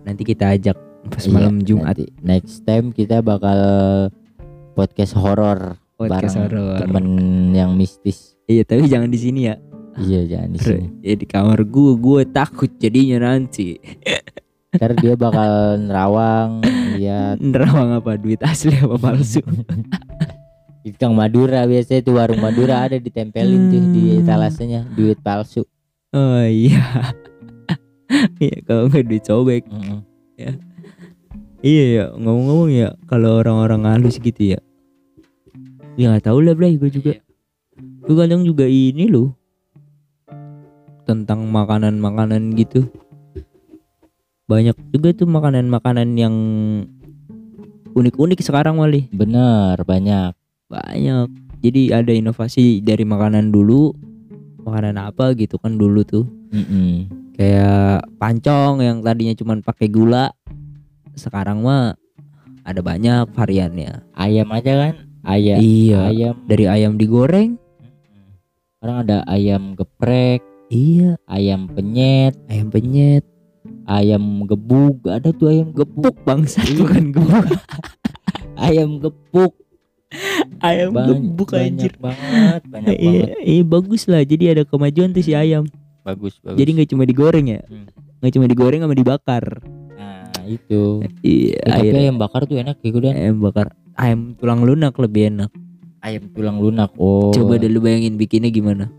Nanti 0.02 0.22
kita 0.22 0.52
ajak 0.52 0.78
pas 1.04 1.18
Iya, 1.20 1.32
malam 1.32 1.58
Jumat 1.60 1.90
nanti 1.90 2.06
next 2.20 2.62
time 2.62 2.90
kita 2.90 3.18
bakal 3.18 3.58
podcast 4.72 5.12
horor 5.12 5.74
podcast 5.92 6.38
bareng 6.38 6.46
horor. 6.46 6.78
temen 6.78 7.04
yang 7.50 7.72
mistis 7.72 8.38
Iya, 8.44 8.62
tapi 8.62 8.86
jangan 8.86 9.06
di 9.06 9.18
sini 9.18 9.40
ya. 9.44 9.58
iya 9.98 10.20
jangan 10.24 10.50
di 10.50 10.58
sini 10.58 10.86
Ya 11.00 11.14
di 11.14 11.24
kamar 11.24 11.62
gua, 11.64 11.92
gua 11.94 12.20
takut 12.22 12.70
jadinya 12.76 13.26
nanti. 13.26 13.74
ntar 14.72 14.96
dia 14.96 15.14
bakal 15.14 15.76
nerawang 15.76 16.64
lihat 16.96 17.36
Nerawang 17.40 18.00
apa 18.00 18.16
duit 18.16 18.40
asli 18.40 18.72
apa 18.76 18.96
palsu? 18.96 19.44
di 20.82 20.90
Kang 20.98 21.14
Madura 21.14 21.62
biasanya 21.68 22.00
tuh 22.02 22.18
warung 22.18 22.42
Madura 22.42 22.88
ada 22.88 22.98
ditempelin 22.98 23.70
tuh 23.70 23.82
di 23.94 24.02
Hmm. 24.02 24.20
etalasenya 24.24 24.80
duit 24.96 25.20
palsu 25.22 25.62
oh 26.12 26.44
iya. 26.44 27.12
Iya 28.36 28.60
kalau 28.68 28.92
nggak 28.92 29.08
duit 29.08 29.24
sobek. 29.24 29.64
Mm-mm. 29.72 30.04
Iya 31.62 31.84
ya 31.96 32.04
ngomong-ngomong 32.18 32.70
ya 32.74 32.88
kalau 33.08 33.40
orang-orang 33.40 33.88
halus 33.88 34.20
gitu 34.20 34.58
ya. 34.58 34.60
Ya 35.96 36.12
nggak 36.12 36.28
tahu 36.28 36.44
lah 36.44 36.52
Blay 36.52 36.76
gue 36.76 36.90
juga. 36.92 37.16
Gue 38.04 38.16
kadang 38.18 38.44
juga 38.44 38.68
ini 38.68 39.08
loh 39.08 39.32
tentang 41.08 41.46
makanan-makanan 41.48 42.52
gitu. 42.58 42.84
Banyak 44.50 44.74
juga 44.90 45.14
tuh 45.14 45.28
makanan-makanan 45.30 46.08
yang 46.18 46.34
unik-unik 47.92 48.42
sekarang 48.42 48.80
Wali. 48.80 49.06
bener 49.12 49.76
banyak 49.84 50.34
Banyak. 50.66 51.28
Jadi 51.60 51.92
ada 51.92 52.10
inovasi 52.10 52.80
dari 52.80 53.04
makanan 53.04 53.52
dulu. 53.52 53.92
Makanan 54.64 54.96
apa 54.96 55.36
gitu 55.36 55.60
kan 55.60 55.76
dulu 55.76 56.00
tuh. 56.00 56.24
Mm-mm. 56.48 57.12
Kayak 57.36 58.08
pancong 58.16 58.80
yang 58.80 59.04
tadinya 59.04 59.36
cuman 59.36 59.60
pakai 59.60 59.92
gula. 59.92 60.32
Sekarang 61.12 61.60
mah 61.60 61.92
ada 62.64 62.80
banyak 62.80 63.28
variannya. 63.36 64.00
ayam 64.16 64.48
aja 64.48 64.72
kan 64.80 64.94
ayam 65.28 65.60
Iya. 65.60 65.98
ayam 66.08 66.34
Dari 66.48 66.64
ayam 66.64 66.96
digoreng. 66.96 67.60
Sekarang 68.80 68.96
ada 69.04 69.18
ayam 69.28 69.76
geprek 69.76 70.40
Iya. 70.72 71.20
ayam 71.28 71.68
penyet 71.68 72.32
Ayam 72.48 72.72
penyet. 72.72 73.28
Ayam 73.84 74.22
gebuk 74.42 75.02
ada 75.04 75.30
tuh 75.30 75.48
ayam 75.48 75.70
gebuk 75.70 76.12
Gepuk 76.12 76.16
bangsa 76.22 76.60
Iya. 76.60 76.76
bukan 76.78 77.04
gebuk. 77.14 77.46
ayam 78.54 78.90
gepuk 78.98 79.52
ayam 80.60 80.90
Bany- 80.90 81.08
gebuk 81.10 81.50
banyak 81.50 81.66
anjir. 81.72 81.92
banget 81.96 82.60
banyak 82.64 82.94
Iya, 82.98 83.10
banget 83.24 83.28
iya 83.42 83.62
bagus 83.64 84.02
lah. 84.06 84.22
Jadi 84.22 84.44
ada 84.48 84.62
kemajuan 84.62 85.10
tuh 85.10 85.20
si 85.20 85.32
ayam. 85.32 85.64
bagus 86.02 86.36
bagus 86.38 86.56
Jadi 86.56 86.70
nggak 86.72 86.90
cuma 86.90 87.02
digoreng 87.02 87.46
ya. 87.48 87.60
Hmm. 87.62 87.86
Nggak 88.18 88.32
cuma 88.32 88.46
digoreng 88.46 88.80
sama 88.80 88.94
dibakar. 88.94 89.44
nah 89.92 90.26
itu 90.44 91.02
Iya, 91.20 91.58
Ya, 91.58 91.72
tapi 91.80 91.96
ayam 91.98 92.16
bakar 92.16 92.44
tuh 92.44 92.56
enak 92.56 92.76
ya 92.76 92.88
gue 92.88 93.02
ayam 93.08 93.38
bakar. 93.40 93.72
Ayam 93.94 94.34
tulang 94.34 94.62
lunak 94.62 94.94
lebih 94.96 95.28
enak. 95.28 95.50
ayam 96.00 96.26
tulang 96.28 96.58
lunak 96.58 96.90
oh 96.96 97.30
Coba 97.30 97.56
deh 97.56 97.66
lu 97.66 97.78
bayangin 97.78 98.14
bikinnya 98.16 98.48
gimana. 98.48 98.90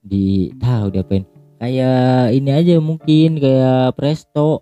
di 0.00 0.52
tahu 0.54 0.90
diapain 0.90 1.24
kayak 1.64 2.04
ini 2.30 2.50
aja 2.52 2.76
mungkin 2.76 3.40
kayak 3.40 3.96
presto 3.96 4.60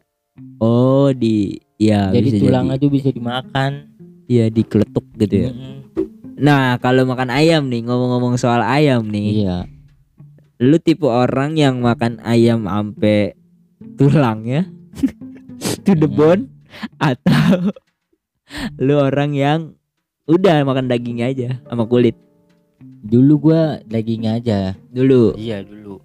Oh, 0.56 1.10
di 1.10 1.58
ya 1.74 2.08
jadi 2.08 2.22
bisa 2.24 2.38
tulangnya 2.38 2.76
jadi. 2.78 2.82
tuh 2.86 2.90
bisa 2.90 3.08
dimakan 3.10 3.72
Iya, 4.24 4.46
dikeletuk 4.48 5.02
gitu 5.18 5.34
ya. 5.34 5.50
Mm-mm. 5.50 5.76
Nah, 6.38 6.78
kalau 6.78 7.02
makan 7.04 7.28
ayam 7.28 7.66
nih, 7.66 7.82
ngomong-ngomong 7.82 8.38
soal 8.38 8.62
ayam 8.62 9.02
nih. 9.04 9.42
iya 9.42 9.58
Lu 10.56 10.78
tipe 10.78 11.04
orang 11.04 11.58
yang 11.58 11.82
makan 11.82 12.22
ayam 12.22 12.64
ampe 12.64 13.34
tulangnya 13.98 14.70
to 15.84 15.92
the 15.92 16.06
Hmm. 16.06 16.14
bone 16.14 16.42
atau 16.96 17.74
lu 18.86 18.94
orang 18.96 19.34
yang 19.34 19.60
udah 20.24 20.62
makan 20.62 20.86
dagingnya 20.86 21.26
aja 21.28 21.48
sama 21.66 21.82
kulit 21.84 22.14
dulu 23.02 23.50
gua 23.50 23.82
daging 23.84 24.30
aja 24.30 24.78
dulu. 24.88 25.34
iya 25.34 25.60
dulu 25.60 25.98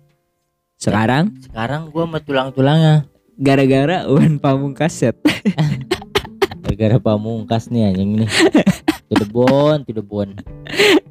Sekarang 0.78 1.34
sekarang 1.42 1.90
gua 1.90 2.06
sama 2.06 2.20
tulang-tulangnya 2.22 2.96
gara-gara 3.36 4.06
Wan 4.06 4.38
Pamungkas 4.38 4.94
set. 4.94 5.18
gara-gara 6.68 7.00
pamungkas 7.00 7.72
nih 7.72 7.88
anjing 7.88 8.20
nih 8.20 8.30
the 9.08 10.04
bone 10.04 10.36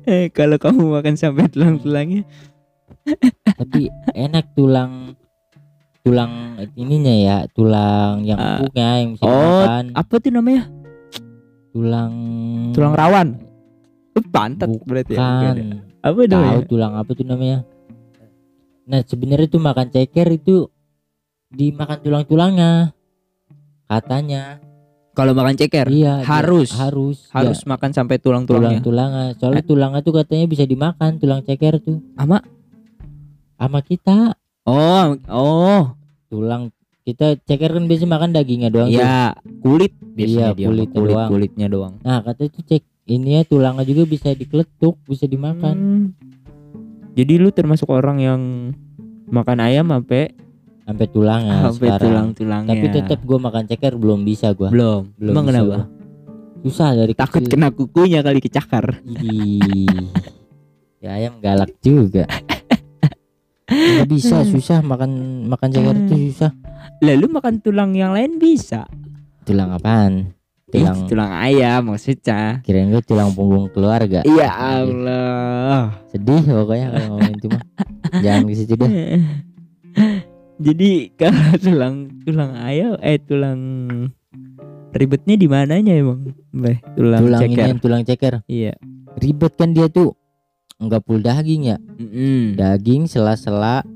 Eh, 0.04 0.28
kalau 0.28 0.54
kamu 0.54 0.84
makan 0.92 1.16
sampai 1.16 1.48
tulang-tulangnya 1.48 2.22
tapi 3.56 3.88
enak 4.12 4.52
tulang 4.52 5.16
tulang 6.00 6.54
ininya 6.76 7.10
ya 7.10 7.36
tulang 7.50 8.22
yang 8.22 8.36
empuknya 8.38 8.88
yang 9.00 9.10
bisa 9.12 9.24
Oh, 9.24 9.32
dimakan 9.64 9.84
apa 9.96 10.14
tuh 10.14 10.30
namanya? 10.30 10.62
tulang 11.72 12.12
Tulang 12.70 12.94
rawan. 12.94 13.28
Eh, 14.12 14.24
Pantat 14.28 14.68
Bukan. 14.68 14.86
berarti 14.86 15.12
ya. 15.12 15.20
bukan 15.20 15.54
ya? 15.56 15.64
Apa 16.00 16.18
tahu 16.20 16.30
namanya? 16.30 16.62
tulang 16.64 16.92
apa 16.94 17.10
tuh 17.10 17.26
namanya 17.26 17.58
nah 18.86 19.02
sebenarnya 19.02 19.48
tuh 19.48 19.58
makan 19.58 19.88
ceker 19.88 20.28
itu 20.32 20.70
dimakan 21.48 21.98
tulang-tulangnya 22.00 22.94
katanya 23.84 24.62
Kalau 25.10 25.32
makan 25.32 25.56
ceker 25.56 25.88
iya 25.88 26.20
harus 26.22 26.70
harus 26.70 27.24
harus 27.30 27.58
ya, 27.58 27.66
makan 27.66 27.90
sampai 27.90 28.16
tulang-tulangnya. 28.16 28.78
tulang-tulangnya 28.78 29.26
soalnya 29.34 29.64
tulangnya 29.64 30.00
tuh 30.00 30.14
katanya 30.14 30.44
bisa 30.44 30.64
dimakan 30.64 31.16
tulang 31.16 31.40
ceker 31.40 31.80
tuh 31.80 31.98
Ama? 32.14 32.38
sama 33.54 33.80
kita 33.80 34.36
Oh, 34.62 35.14
oh. 35.26 35.82
tulang 36.28 36.68
kita 37.00 37.38
ceker 37.40 37.70
kan 37.72 37.86
biasa 37.86 38.02
makan 38.04 38.30
dagingnya 38.30 38.66
doang 38.68 38.90
tuh. 38.90 38.98
Ya, 38.98 39.30
kulit 39.62 39.94
Iya, 39.94 40.12
biasanya 40.12 40.50
dia 40.52 40.66
kulitnya 40.66 40.98
kulit 40.98 41.14
doang. 41.14 41.28
kulitnya 41.30 41.66
doang. 41.66 41.94
nah 42.02 42.18
katanya 42.20 42.50
tuh 42.52 42.64
cek 42.66 42.82
ini 43.06 43.30
ya 43.32 43.42
tulangnya 43.42 43.84
juga 43.84 44.02
bisa 44.04 44.28
dikeletuk 44.30 44.94
bisa 45.02 45.24
dimakan 45.24 45.76
Hmm. 45.76 46.04
Jadi 47.16 47.32
lu 47.34 47.48
termasuk 47.48 47.88
orang 47.88 48.18
yang 48.18 48.40
makan 49.26 49.58
ayam 49.58 49.88
sampai 49.88 50.36
sampai 50.84 51.06
tulangnya 51.08 51.66
sampai 51.66 51.88
sekarang 51.88 52.04
tulang-tulangnya. 52.30 52.70
tapi 52.70 52.86
tetap 52.88 53.18
gua 53.20 53.38
makan 53.40 53.64
ceker 53.64 53.92
belum 53.94 54.22
bisa 54.22 54.52
gua 54.52 54.68
belum. 54.68 55.02
belum 55.16 55.32
Emang 55.32 55.44
bisa 55.44 55.50
kenapa? 55.50 55.66
gua. 55.66 55.80
susah 56.62 56.90
dari 56.94 57.12
Takut 57.12 57.40
kecil. 57.40 57.52
kena 57.52 57.68
kukunya 57.70 58.20
kali 58.20 58.38
kecakar. 58.38 59.00
Idih. 59.02 60.06
ya 60.98 61.10
ayam 61.14 61.38
galak 61.38 61.72
juga 61.80 62.24
nggak 63.66 64.06
bisa 64.14 64.36
Hmm. 64.38 64.48
susah 64.48 64.78
makan 64.80 65.10
makan 65.46 65.68
ceker 65.70 65.96
itu 65.98 66.14
susah 66.30 66.52
Lalu 66.98 67.26
makan 67.28 67.54
tulang 67.58 67.92
yang 67.92 68.12
lain 68.12 68.36
bisa. 68.36 68.86
tulang 69.42 69.68
apaan 69.70 70.32
tulang 70.66 71.06
Tulang, 71.06 71.30
ayam 71.32 71.80
maksudnya. 71.86 72.58
kirain 72.60 72.90
gue 72.90 72.98
tulang 73.00 73.30
punggung 73.30 73.70
keluarga 73.70 74.26
Ya 74.26 74.50
Allah. 74.50 75.94
sedih 76.06 76.42
pokoknya 76.42 76.86
kalau 76.90 77.06
ngomongin 77.12 77.34
itu 77.36 77.46
mah 77.48 77.62
jangan 78.16 78.42
ke 78.42 78.54
situ 78.56 78.74
deh 78.74 78.90
Jadi 80.58 80.90
kalau 81.14 81.52
tulang 81.56 81.94
tulang 82.24 82.52
ayam 82.56 82.96
eh 82.98 83.20
tulang 83.20 83.60
ribetnya 84.90 85.36
di 85.36 85.46
mananya 85.46 85.92
emang? 85.92 86.32
Beh, 86.50 86.80
tulang, 86.96 87.20
tulang 87.22 87.40
ini 87.42 87.52
ceker. 87.52 87.66
yang 87.68 87.78
tulang 87.78 88.02
ceker 88.02 88.34
Iya. 88.46 88.72
ribet 89.16 89.52
kan 89.54 89.70
dia 89.70 89.86
tuh 89.86 90.16
nggak 90.76 91.02
full 91.02 91.20
daging 91.20 91.62
ya 91.66 91.78
Mm-mm. 91.94 92.52
daging 92.54 93.06
sela-sela 93.06 93.86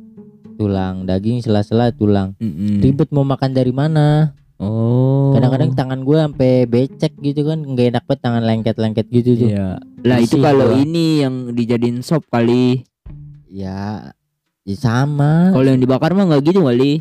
tulang 0.54 1.02
daging 1.02 1.40
sela-sela 1.40 1.90
tulang 1.90 2.36
Mm-mm. 2.38 2.78
ribet 2.78 3.10
mau 3.10 3.20
makan 3.22 3.50
dari 3.50 3.68
mana 3.70 4.32
Oh. 4.60 5.32
kadang-kadang 5.32 5.72
tangan 5.72 6.00
gue 6.00 6.16
sampai 6.20 6.52
becek 6.64 7.16
gitu 7.18 7.48
kan 7.48 7.58
nggak 7.58 7.86
enak 7.90 8.04
banget 8.04 8.20
tangan 8.20 8.42
lengket-lengket 8.44 9.06
gitu 9.08 9.30
tuh 9.34 9.48
Iya. 9.48 9.68
Lah 10.00 10.18
itu 10.18 10.36
kalau 10.36 10.68
gua. 10.68 10.76
ini 10.76 11.06
yang 11.18 11.34
dijadiin 11.50 12.00
sop 12.00 12.28
kali. 12.28 12.84
ya, 13.48 14.12
ya 14.62 14.76
sama 14.76 15.50
Kalau 15.50 15.64
yang 15.64 15.80
dibakar 15.80 16.12
mah 16.12 16.28
nggak 16.28 16.44
gitu 16.44 16.60
kali. 16.62 17.00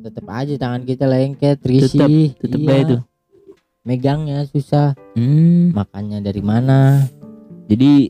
tetap 0.00 0.24
aja 0.26 0.54
tangan 0.56 0.82
kita 0.82 1.04
lengket 1.04 1.58
risih 1.60 2.32
tetep 2.32 2.56
Iya. 2.56 2.70
aja 2.72 2.84
tuh. 2.88 3.00
megangnya 3.82 4.38
susah 4.44 4.94
Hmm. 5.12 5.72
makannya 5.72 6.20
dari 6.20 6.40
mana 6.40 7.04
Jadi 7.66 8.08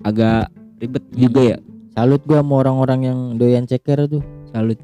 agak 0.00 0.48
ribet 0.76 1.04
Hmm. 1.06 1.16
juga 1.18 1.40
ya. 1.46 1.58
salut 1.90 2.20
gua 2.22 2.40
sama 2.40 2.54
orang-orang 2.58 3.00
yang 3.04 3.18
doyan 3.34 3.64
ceker 3.64 4.04
tuh 4.06 4.20
Salut. 4.46 4.76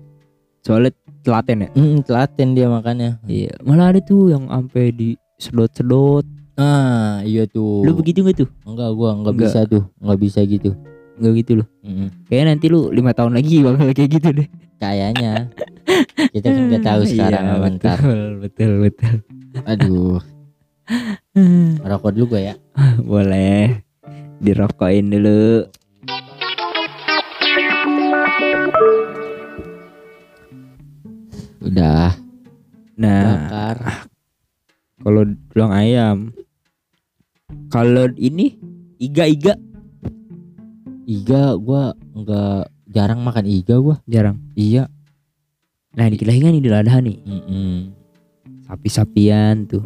Soalnya 0.61 0.95
telaten 1.27 1.67
ya. 1.67 1.69
Mm, 1.75 1.99
telaten 2.01 2.49
dia 2.55 2.67
makannya 2.67 3.19
Iya. 3.27 3.59
Malah 3.61 3.91
ada 3.91 4.01
tuh 4.01 4.31
yang 4.31 4.47
sampai 4.47 4.91
di 4.91 5.09
sedot-sedot. 5.37 6.23
ah 6.57 7.21
iya 7.21 7.45
tuh 7.45 7.85
Lu 7.85 7.93
begitu 7.93 8.23
nggak 8.23 8.37
tuh? 8.39 8.49
enggak 8.65 8.89
gua 8.93 9.13
enggak 9.13 9.35
Enggak. 9.35 9.45
bisa 9.45 9.59
tuh 9.67 9.83
enggak 9.99 10.19
bisa 10.19 10.41
gitu 10.43 10.71
Nggak 11.17 11.33
gitu 11.37 11.53
loh. 11.59 11.67
Mm-mm. 11.83 12.09
Kayaknya 12.25 12.47
nanti 12.49 12.67
lu 12.69 12.81
lima 12.89 13.11
tahun 13.11 13.33
lagi 13.35 13.61
bakal 13.61 13.91
kayak 13.91 14.11
gitu 14.11 14.29
deh. 14.33 14.49
kayaknya 14.77 15.33
kita 16.33 16.47
kan 16.47 16.63
nggak 16.69 16.85
tahu 16.85 17.01
sekarang 17.05 17.45
Iya, 17.45 17.55
apa 17.55 17.67
ntar 17.75 17.99
betul, 18.01 18.29
betul, 18.39 18.71
betul. 18.81 19.15
aduh 19.65 20.21
rokok 21.91 22.11
dulu 22.13 22.27
gua 22.33 22.41
ya 22.43 22.55
Boleh. 23.03 23.83
Dirokokin 24.37 25.09
dulu. 25.09 25.65
Udah 31.67 32.15
Nah, 32.97 33.23
bakar 33.29 33.77
kalau 34.97 35.29
tulang 35.53 35.73
ayam. 35.77 36.17
Kalau 37.69 38.09
ini 38.17 38.57
iga-iga 38.97 39.53
iga 41.05 41.55
gua 41.61 41.93
enggak 42.17 42.73
jarang 42.89 43.21
makan 43.21 43.45
iga 43.45 43.77
gua 43.79 44.01
jarang. 44.09 44.41
iya 44.57 44.89
Nah, 45.97 46.13
di 46.13 46.21
Kilahi 46.21 46.45
kan 46.45 46.53
Adha 46.77 47.01
nih. 47.01 47.17
Mm-mm. 47.25 47.89
Sapi-sapian 48.69 49.65
tuh. 49.65 49.85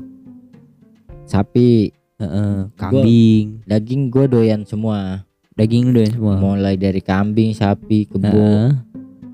sapi 1.22 1.94
Heeh, 2.18 2.66
kambing, 2.74 3.62
daging 3.64 4.10
gua 4.10 4.26
doyan 4.26 4.66
semua 4.66 5.22
daging 5.60 5.92
udah 5.92 6.08
semua. 6.10 6.34
mulai 6.40 6.74
dari 6.80 7.04
kambing 7.04 7.52
sapi 7.52 8.08
kebo 8.08 8.32
Heeh. 8.32 8.72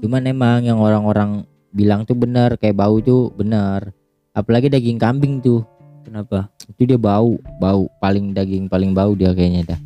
cuman 0.02 0.22
emang 0.26 0.60
yang 0.66 0.82
orang-orang 0.82 1.46
bilang 1.72 2.04
tuh 2.04 2.18
benar 2.18 2.54
kayak 2.58 2.76
bau 2.76 3.00
tuh 3.00 3.32
benar 3.34 3.90
apalagi 4.36 4.70
daging 4.70 5.00
kambing 5.00 5.40
tuh 5.40 5.64
Kenapa? 6.06 6.46
itu 6.70 6.86
dia 6.86 6.98
bau 6.98 7.34
bau 7.58 7.90
paling 7.98 8.30
daging 8.30 8.70
paling 8.70 8.94
bau 8.94 9.14
dia 9.18 9.34
kayaknya 9.34 9.74
dah 9.74 9.80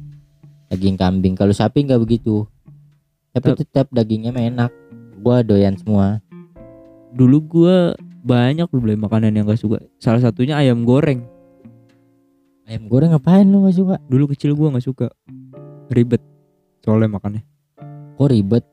daging 0.75 1.01
kambing 1.01 1.33
kalau 1.33 1.55
sapi 1.57 1.87
nggak 1.89 2.01
begitu 2.03 2.45
tapi 3.33 3.57
tetap 3.57 3.89
dagingnya 3.89 4.35
enak 4.35 4.71
gua 5.23 5.41
doyan 5.41 5.79
semua 5.79 6.21
Dulu 7.11 7.39
gua 7.43 7.77
banyak 8.23 8.71
lu 8.71 8.79
beli 8.79 8.95
makanan 8.95 9.35
yang 9.35 9.49
gak 9.51 9.59
suka. 9.59 9.83
Salah 9.99 10.23
satunya 10.23 10.55
ayam 10.55 10.87
goreng. 10.87 11.27
ayam 12.71 12.87
goreng 12.87 13.11
ngapain 13.11 13.43
lu 13.43 13.67
nggak 13.67 13.75
suka 13.75 13.97
Dulu 14.07 14.31
kecil 14.31 14.55
gua 14.55 14.71
nggak 14.71 14.87
suka. 14.87 15.11
Ribet. 15.91 16.23
Soalnya 16.87 17.19
makannya. 17.19 17.43
kok 18.21 18.29
ribet 18.29 18.65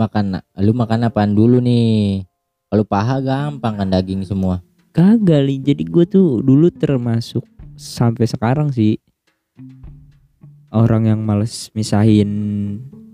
makan 0.00 0.40
lu 0.64 0.72
makan 0.72 1.12
apaan 1.12 1.36
dulu 1.36 1.60
nih 1.60 2.24
kalau 2.74 2.82
paha 2.82 3.22
gampang 3.22 3.78
kan 3.78 3.86
daging 3.86 4.26
semua. 4.26 4.58
Kagak 4.90 5.46
li. 5.46 5.62
Jadi 5.62 5.86
gua 5.86 6.02
tuh 6.02 6.42
dulu 6.42 6.74
termasuk 6.74 7.46
sampai 7.78 8.26
sekarang 8.26 8.74
sih 8.74 8.98
orang 10.74 11.06
yang 11.06 11.22
males 11.22 11.70
misahin 11.70 12.30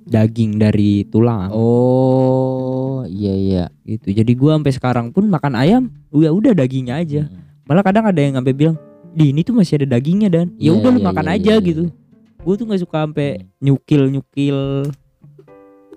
daging 0.09 0.57
dari 0.57 1.05
tulang. 1.13 1.53
oh 1.53 3.05
iya 3.05 3.37
iya. 3.37 3.65
Gitu. 3.85 4.17
Jadi 4.17 4.33
gua 4.33 4.57
sampai 4.57 4.73
sekarang 4.73 5.07
pun 5.13 5.29
makan 5.29 5.53
ayam 5.61 5.93
udah 6.09 6.33
udah 6.33 6.53
dagingnya 6.57 6.97
aja. 6.97 7.23
Mm. 7.29 7.69
malah 7.69 7.85
kadang 7.85 8.09
ada 8.09 8.17
yang 8.17 8.41
sampai 8.41 8.57
bilang 8.57 8.81
di 9.13 9.29
ini 9.37 9.45
tuh 9.45 9.53
masih 9.53 9.77
ada 9.85 10.01
dagingnya 10.01 10.33
dan. 10.33 10.57
Ya 10.57 10.73
Iya, 10.73 10.81
udah 10.81 10.89
lu 10.89 11.01
iya, 11.05 11.09
makan 11.13 11.27
iya, 11.29 11.37
aja 11.37 11.53
iya, 11.61 11.67
gitu. 11.69 11.85
gue 12.41 12.55
tuh 12.57 12.65
nggak 12.65 12.81
suka 12.81 12.97
sampai 13.05 13.29
Hmm. 13.45 13.45
nyukil 13.61 14.03
nyukil 14.09 14.59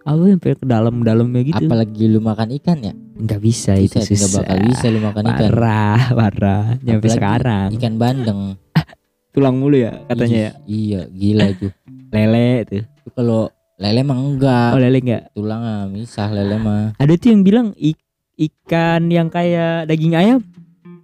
apa 0.04 0.19
sampai 0.36 0.52
ke 0.60 0.65
dalam 0.67 0.99
dalamnya 0.99 1.47
gitu. 1.47 1.63
Apalagi 1.63 2.12
lu 2.12 2.19
makan 2.19 2.52
ikan 2.60 2.84
ya 2.84 2.91
nggak 3.15 3.39
bisa, 3.39 3.71
bisa 3.73 3.80
itu 3.80 3.97
nggak 3.99 4.10
susah. 4.10 4.41
bakal 4.41 4.58
bisa 4.63 4.86
lu 4.88 4.99
makan 4.99 5.23
ikan. 5.23 5.39
Parah 5.47 6.02
parah. 6.12 6.63
Nyampe 6.80 7.08
sekarang. 7.08 7.67
ikan 7.73 7.95
bandeng. 7.95 8.41
Tulang 9.34 9.56
mulu 9.56 9.78
ya 9.78 10.06
katanya 10.06 10.38
ya? 10.39 10.52
Ih, 10.63 10.76
iya 10.88 11.02
gila 11.08 11.45
itu. 11.47 11.67
Lele 12.13 12.49
tuh 12.63 12.82
itu 12.82 13.10
kalau 13.12 13.49
lele 13.76 14.02
mah 14.02 14.15
enggak. 14.15 14.69
Oh 14.71 14.80
lele 14.80 14.97
nggak 14.97 15.23
tulang 15.32 15.62
ah 15.62 15.84
misah 15.86 16.30
lele 16.30 16.56
mah. 16.56 16.93
Ada 16.95 17.13
tuh 17.15 17.30
yang 17.30 17.41
bilang 17.41 17.67
ik- 17.76 18.02
ikan 18.36 19.10
yang 19.10 19.28
kayak 19.28 19.86
daging 19.86 20.13
ayam. 20.13 20.39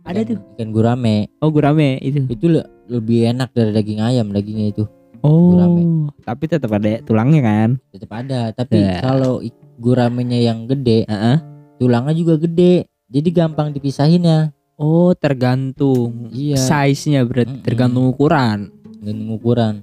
Ada 0.02 0.22
Ikan- 0.22 0.30
tuh. 0.32 0.38
ikan 0.56 0.70
gurame. 0.70 1.30
Oh 1.40 1.50
gurame 1.50 1.98
itu. 2.00 2.26
Itu 2.26 2.46
le- 2.48 2.70
lebih 2.86 3.30
enak 3.30 3.50
dari 3.52 3.70
daging 3.72 4.00
ayam 4.00 4.30
dagingnya 4.30 4.72
itu. 4.72 4.86
Oh 5.20 5.52
Gurame. 5.52 5.84
tapi 6.24 6.48
tetap 6.48 6.72
ada 6.72 7.02
tulangnya 7.04 7.42
kan? 7.44 7.70
Tetap 7.92 8.12
ada 8.14 8.40
tapi 8.52 8.80
Ya. 8.80 9.04
kalau 9.04 9.44
guramenya 9.76 10.40
yang 10.40 10.64
gede 10.64 11.04
Heeh. 11.04 11.38
Tulangnya 11.80 12.14
juga 12.14 12.36
gede 12.38 12.86
jadi 13.08 13.30
gampang 13.34 13.72
dipisahinnya 13.72 14.52
oh 14.76 15.16
tergantung 15.16 16.30
Iya. 16.30 16.60
size 16.60 17.10
nya 17.10 17.24
berarti 17.24 17.56
Mm-mm. 17.56 17.66
tergantung 17.66 18.06
ukuran 18.08 18.70
dengan 19.00 19.32
ukuran 19.32 19.76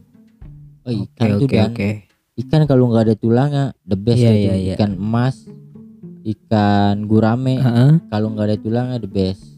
oh 0.85 0.93
ikan 0.93 1.27
tuh 1.35 1.49
oke 1.49 1.57
dan 1.57 1.71
oke 1.73 1.91
ikan 2.37 2.63
kalau 2.65 2.93
nggak 2.93 3.05
ada 3.09 3.17
tulangnya 3.17 3.65
the 3.83 3.97
best 3.97 4.21
itu. 4.21 4.29
iya, 4.29 4.55
iya. 4.55 4.75
ikan 4.77 4.93
emas 4.95 5.49
ikan 6.23 7.09
gurame 7.09 7.57
Heeh. 7.57 7.93
kalau 8.07 8.29
nggak 8.31 8.47
ada 8.53 8.57
tulangnya 8.59 8.99
the 9.01 9.09
best 9.09 9.57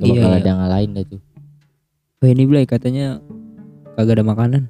Gak 0.00 0.08
Iya, 0.08 0.12
bakal 0.16 0.30
iya. 0.32 0.38
ada 0.38 0.48
yang 0.48 0.62
lain 0.64 0.88
deh 0.96 1.06
tuh 1.06 1.20
Oh 2.20 2.28
ini 2.28 2.44
Blay 2.44 2.64
katanya 2.64 3.16
kagak 3.96 4.20
ada 4.20 4.24
makanan. 4.24 4.62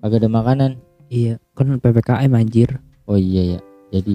Agak 0.00 0.22
ada 0.22 0.30
makanan 0.30 0.70
Iya, 1.06 1.42
kan 1.52 1.74
PPKM 1.76 2.30
anjir. 2.30 2.78
oh 3.06 3.14
iya 3.14 3.58
ya 3.58 3.60
jadi 3.90 4.14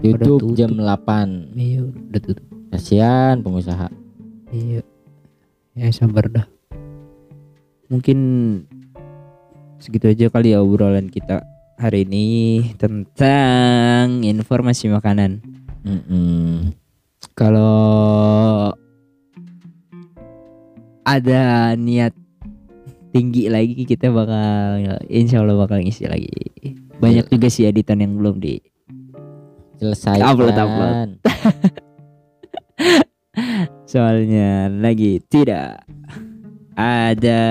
tutup, 0.00 0.40
tutup. 0.40 0.56
jam 0.56 0.70
8 0.72 1.56
Iya, 1.56 1.80
udah 1.84 2.20
tutup. 2.20 2.46
kasihan 2.70 3.40
pengusaha 3.40 3.88
Iya. 4.50 4.82
Ya 5.72 5.86
sabar 5.94 6.26
dah. 6.26 6.46
Mungkin 7.86 8.18
segitu 9.78 10.10
aja 10.10 10.26
kali 10.26 10.50
ya 10.50 10.60
obrolan 10.60 11.06
kita 11.06 11.40
hari 11.78 12.02
ini 12.02 12.26
tentang 12.76 14.20
informasi 14.20 14.90
makanan. 14.90 15.38
Mm-mm. 15.86 16.74
Kalau 17.32 18.74
ada 21.06 21.72
niat 21.74 22.12
tinggi 23.10 23.48
lagi 23.50 23.86
kita 23.86 24.12
bakal 24.12 24.82
insya 25.08 25.40
Allah 25.42 25.56
bakal 25.56 25.80
ngisi 25.80 26.06
lagi. 26.06 26.30
Banyak 27.00 27.32
juga 27.32 27.48
sih 27.48 27.64
editan 27.64 28.04
yang 28.04 28.18
belum 28.18 28.38
di 28.38 28.60
selesai 29.80 30.20
Upload, 30.20 30.56
upload. 30.60 31.10
soalnya 33.90 34.68
lagi 34.68 35.24
tidak 35.24 35.80
ada 36.76 37.42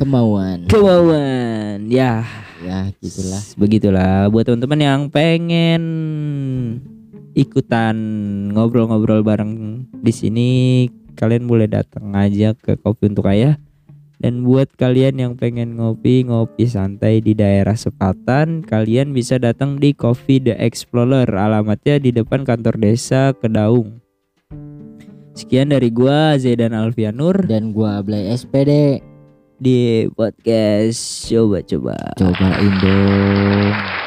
kemauan. 0.00 0.64
kemauan. 0.66 1.92
Ya. 1.92 2.24
Ya 2.62 2.88
gitulah. 2.98 3.42
Begitulah. 3.60 4.32
Buat 4.32 4.48
teman-teman 4.48 4.80
yang 4.80 5.00
pengen 5.12 5.82
ikutan 7.36 7.96
ngobrol-ngobrol 8.54 9.20
bareng 9.20 9.84
di 9.92 10.12
sini 10.12 10.50
kalian 11.16 11.48
boleh 11.48 11.68
datang 11.68 12.12
aja 12.16 12.56
ke 12.56 12.76
kopi 12.80 13.12
untuk 13.12 13.28
ayah 13.28 13.60
dan 14.22 14.46
buat 14.46 14.70
kalian 14.78 15.18
yang 15.18 15.32
pengen 15.34 15.74
ngopi 15.76 16.22
ngopi 16.22 16.64
santai 16.70 17.18
di 17.18 17.34
daerah 17.34 17.74
Sepatan 17.74 18.62
kalian 18.62 19.10
bisa 19.10 19.36
datang 19.36 19.82
di 19.82 19.90
Coffee 19.90 20.38
The 20.38 20.54
Explorer 20.62 21.26
alamatnya 21.26 21.98
di 21.98 22.14
depan 22.14 22.46
kantor 22.46 22.78
desa 22.78 23.34
Kedaung. 23.34 23.98
Sekian 25.34 25.74
dari 25.74 25.90
gua 25.90 26.38
Zaidan 26.38 26.72
Alfianur. 26.72 27.34
Dan 27.50 27.74
gua 27.74 27.98
Blay 28.00 28.30
SPD 28.30 29.02
di 29.58 30.06
podcast 30.14 31.26
coba-coba. 31.26 31.96
Cobain 32.14 32.72
dong 32.78 34.01